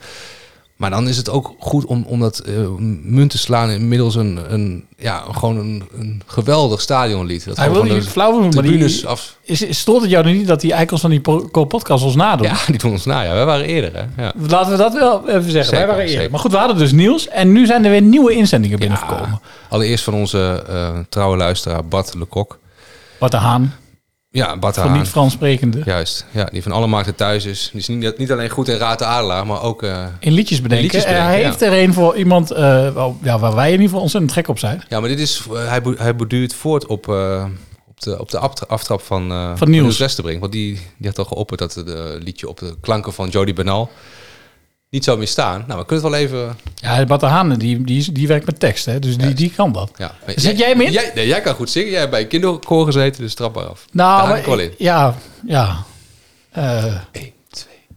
[0.80, 2.54] Maar dan is het ook goed om, om dat eh,
[3.04, 7.46] munt te slaan inmiddels een, een, ja, gewoon een, een geweldig stadionlied.
[7.46, 9.36] Dat Hij wil niet flauw doen, maar die, af.
[9.42, 12.48] is, stoort het jou nu niet dat die eikels van die po- podcast ons nadoen?
[12.48, 13.22] Ja, die doen ons na.
[13.22, 13.92] Ja, wij waren eerder.
[13.94, 14.24] Hè?
[14.24, 14.34] Ja.
[14.48, 15.64] Laten we dat wel even zeggen.
[15.64, 16.16] Zeker, Wij waren eerder.
[16.16, 16.32] zeker.
[16.32, 17.28] Maar goed, we hadden dus nieuws.
[17.28, 19.42] En nu zijn er weer nieuwe inzendingen binnengekomen.
[19.70, 22.58] Allereerst van onze eh, trouwe luisteraar Bart Lecoq.
[23.20, 23.74] Wat de Haan.
[24.32, 24.98] Ja, Bart Van Haan.
[24.98, 25.82] niet-Frans sprekende.
[25.86, 27.70] Juist, ja, die van alle markten thuis is.
[27.72, 30.62] Die is niet, niet alleen goed in Raad de Adelaar, maar ook eh, In liedjes
[30.62, 30.84] bedenken.
[30.86, 33.86] liedjes En hij heeft er een voor iemand eh, wel- ja, waar wij in ieder
[33.86, 34.84] geval ontzettend gek op zijn.
[34.90, 35.68] Ja, maar dit is, eh,
[35.98, 37.46] hij, borduurt voort op, eh,
[37.88, 39.98] op de, op de aftra- aftrap van, eh Van Niels.
[39.98, 40.40] Westerbrink.
[40.40, 43.54] Want die, die had al geopperd dat het eh, liedje op de klanken van Jody
[43.54, 43.90] Benal
[44.90, 45.64] niet zou meer staan.
[45.68, 46.58] Nou, we kunnen het wel even...
[46.76, 49.00] Ja, Bart de Haan, die, die, die werkt met tekst, hè?
[49.00, 49.92] dus die, die kan dat.
[49.98, 50.12] Ja.
[50.36, 50.92] Zit jij hem in?
[50.92, 51.90] Jij, nee, jij kan goed zingen.
[51.90, 53.86] Jij hebt bij een kinderkoor gezeten, dus trap maar af.
[53.92, 54.72] Nou, Daar maar ik wel in.
[54.78, 55.16] Ja,
[55.46, 55.86] ja.
[56.58, 57.32] Uh, 1, 2,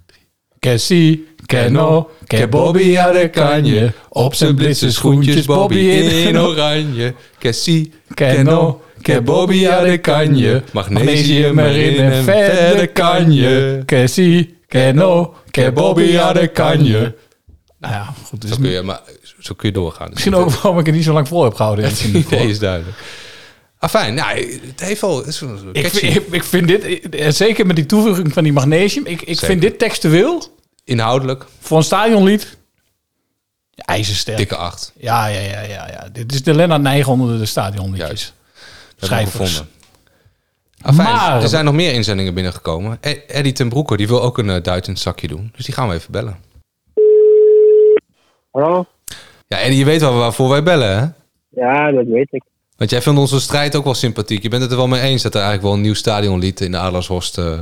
[0.06, 0.20] 3.
[0.58, 3.92] Que si, que no, que Bobby aan de kanje.
[4.08, 7.14] Op zijn blitse schoentjes Bobby in oranje.
[7.38, 10.62] Que si, Que no, que Bobby aan de kanje.
[10.72, 13.82] Magnesium erin en verder kan je.
[13.86, 14.06] Que
[14.72, 17.16] si, que no, que Bobby aan de kanje.
[17.78, 18.40] Nou ja, goed.
[18.40, 19.00] Dus Zo kun je, maar,
[19.38, 20.06] zo kun je doorgaan.
[20.06, 21.84] Dus Misschien ook waarom ik het niet zo lang vol heb gehouden.
[21.84, 22.96] Het idee is duidelijk.
[23.78, 24.14] Ah, fijn.
[24.14, 25.26] Nou, het heeft wel...
[25.26, 25.42] Het
[25.72, 29.46] Ik ik, ik vind dit, zeker met die toevoeging van die magnesium, ik, ik Zeker.
[29.46, 31.46] vind dit textueel Inhoudelijk.
[31.60, 32.56] voor een stadionlied
[33.74, 34.36] ijzersterk.
[34.36, 34.92] Dikke acht.
[34.96, 36.08] Ja, ja, ja, ja, ja.
[36.12, 38.32] Dit is de Lennart Nijgen onder de stadionliedjes.
[38.98, 39.62] We Schrijvers.
[40.82, 40.96] Ah.
[40.96, 42.98] Maar- er zijn nog meer inzendingen binnengekomen.
[43.00, 45.52] E- Eddie ten Broeke, die wil ook een uh, duit in het zakje doen.
[45.56, 46.36] Dus die gaan we even bellen.
[48.50, 48.84] Hallo?
[49.46, 51.06] Ja, Eddie, je weet wel waarvoor wij bellen, hè?
[51.48, 52.42] Ja, dat weet ik.
[52.76, 54.42] Want jij vindt onze strijd ook wel sympathiek.
[54.42, 56.70] Je bent het er wel mee eens dat er eigenlijk wel een nieuw stadionlied in
[56.70, 57.58] de Adelaarshorst eh,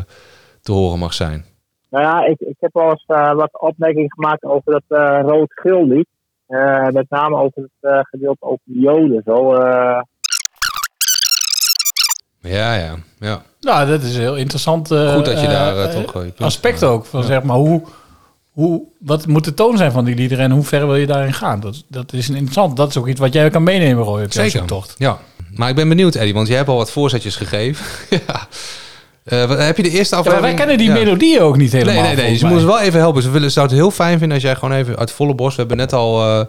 [0.62, 1.44] te horen mag zijn.
[1.90, 5.86] Nou ja, ik, ik heb wel eens eh, wat opmerkingen gemaakt over dat eh, rood-geel
[5.86, 6.06] lied.
[6.46, 9.22] Eh, met name over het eh, gedeelte over de joden.
[9.24, 10.00] Zo, eh,
[12.42, 13.42] Ja, ja, ja.
[13.60, 14.90] Nou, dat is heel interessant.
[14.90, 17.82] eh, Goed dat je eh, daar eh, toch je aspect ook van zeg maar hoe,
[18.50, 21.32] hoe wat moet de toon zijn van die liederen en hoe ver wil je daarin
[21.34, 21.60] gaan?
[21.60, 22.76] Dat, dat is een interessant.
[22.76, 24.50] Dat is ook iets wat jij kan meenemen, Roy, op Zeker.
[24.50, 24.94] zoektocht.
[24.98, 25.18] Ja.
[25.54, 27.84] Maar ik ben benieuwd, Eddie, want jij hebt al wat voorzetjes gegeven.
[28.26, 29.46] ja.
[29.46, 30.56] Wat- heb je de eerste Ja, aflevering...
[30.56, 31.94] wij kennen die melodieën ook niet helemaal.
[31.94, 32.18] Nee, nee, nee.
[32.20, 32.64] volgens Je moet mij.
[32.64, 33.22] ons wel even helpen.
[33.22, 35.54] Ze willen, zouden het heel fijn vinden als jij gewoon even uit volle borst...
[35.56, 36.46] We hebben net al een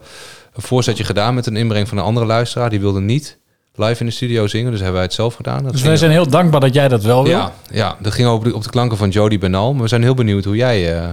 [0.53, 2.69] voorzetje gedaan met een inbreng van een andere luisteraar.
[2.69, 3.37] Die wilde niet
[3.76, 5.63] live in de studio zingen, dus hebben wij het zelf gedaan.
[5.63, 7.32] Dat Dus wij zijn heel dankbaar dat jij dat wel wil.
[7.32, 9.74] Ja, ja, dat ging op de, op de klanken van Jody Benal.
[9.74, 10.93] Maar we zijn heel benieuwd hoe jij...
[10.95, 11.09] eh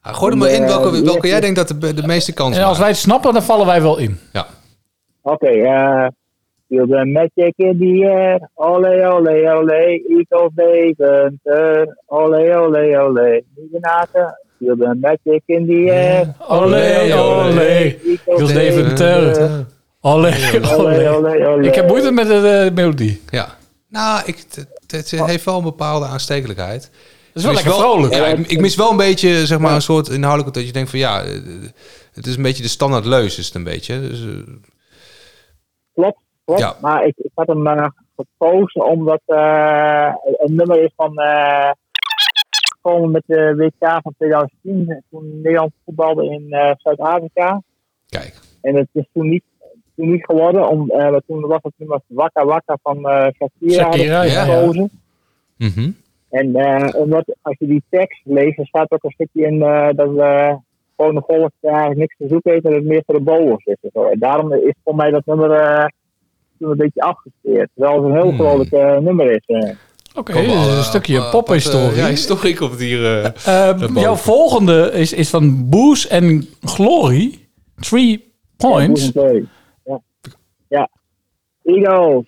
[0.00, 2.78] gooi er maar in welke, welke jij denkt dat de, de meeste kans En als
[2.78, 4.18] wij het snappen, dan vallen wij wel in.
[4.32, 4.46] Ja.
[5.22, 6.06] Oké, eh.
[6.68, 8.48] Feel the magic in the air.
[8.54, 10.02] Ole, ole, ole.
[10.08, 11.96] Eagles Deventer.
[12.06, 13.44] Ole, ole, ole.
[13.56, 14.38] Niedenaken.
[14.58, 16.34] Feel the magic in the air.
[16.48, 17.96] Olé, olé.
[18.36, 19.66] Jos Deventer.
[21.66, 23.22] Ik heb moeite met de melodie.
[23.30, 23.48] Ja.
[23.88, 26.90] Nou, ik, het, het heeft wel een bepaalde aanstekelijkheid.
[27.34, 28.14] is wel lekker vrolijk.
[28.14, 30.54] Ja, ik, ik mis wel een beetje, zeg maar, een soort inhoudelijk...
[30.54, 31.32] dat je denkt van ja, eh,
[32.12, 34.00] het is een beetje de standaard leus is het een beetje.
[34.00, 34.54] Dus, eh,
[35.94, 36.60] Klopt, klopt.
[36.60, 36.76] Ja.
[36.80, 37.86] Maar ik, ik had hem eh,
[38.16, 41.16] gekozen omdat eh een nummer is van.
[41.16, 41.70] eh
[42.82, 45.04] gekomen met de WK van 2010.
[45.10, 46.46] Toen Nederland voetbalde in
[46.76, 47.62] Zuid-Afrika.
[48.08, 48.40] Kijk.
[48.60, 49.44] En het is toen niet,
[49.96, 53.26] toen niet geworden, om, eh, toen was het nummer Wakka Wakka van eh
[53.70, 54.44] Shakira, ja.
[54.44, 54.90] gekozen.
[55.56, 55.90] Mhm.
[56.30, 59.88] En eh, omdat als je die tekst leest, er staat ook een stukje in eh,
[59.94, 60.52] dat eh
[60.96, 63.76] gewoon de volk eigenlijk niks te zoeken heeft en het meer voor de boos is.
[63.82, 64.04] En, zo.
[64.04, 65.84] en daarom is voor mij dat nummer eh,
[66.58, 67.68] toen een beetje afgesteerd.
[67.74, 69.42] Terwijl het een heel vrolijk eh, nummer is.
[69.46, 69.70] eh.
[70.14, 71.96] Oké, dit is een stukje pophistorie.
[71.96, 73.22] ja, historie komt hier.
[73.44, 77.38] eh, Eh, jouw volgende is, is van Boos en Glory.
[77.80, 79.10] Three points.
[79.14, 79.22] Ja,
[80.68, 80.78] ja.
[80.78, 80.88] ja.
[81.62, 82.24] Eagles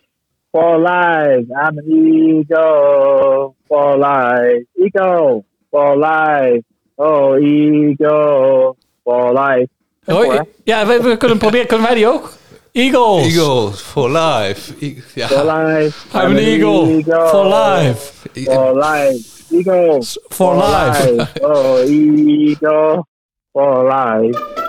[0.51, 1.47] for life.
[1.51, 4.66] I'm an eagle for life.
[4.76, 6.64] Eagle for life.
[6.97, 9.68] Oh, eagle for life.
[10.05, 10.41] Hoi.
[10.64, 11.66] Ja, we, we kunnen proberen.
[11.66, 12.32] Kunnen wij die ook?
[12.72, 13.26] Eagles.
[13.36, 14.74] Eagles for life.
[14.80, 15.26] E- ja.
[15.26, 16.07] For life.
[16.12, 18.12] I'm an eagle for life.
[18.45, 19.39] For life.
[19.51, 21.26] Eagles For life.
[21.41, 23.07] Oh, eagle
[23.53, 24.66] for life.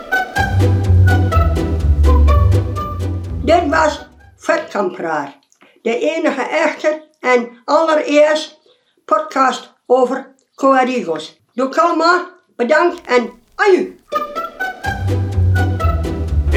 [3.49, 5.37] Dit was Vetkampraat.
[5.81, 8.59] De enige echte en allereerst
[9.05, 11.41] podcast over Coa Eagles.
[11.53, 13.95] Doe kalma, bedankt en aju.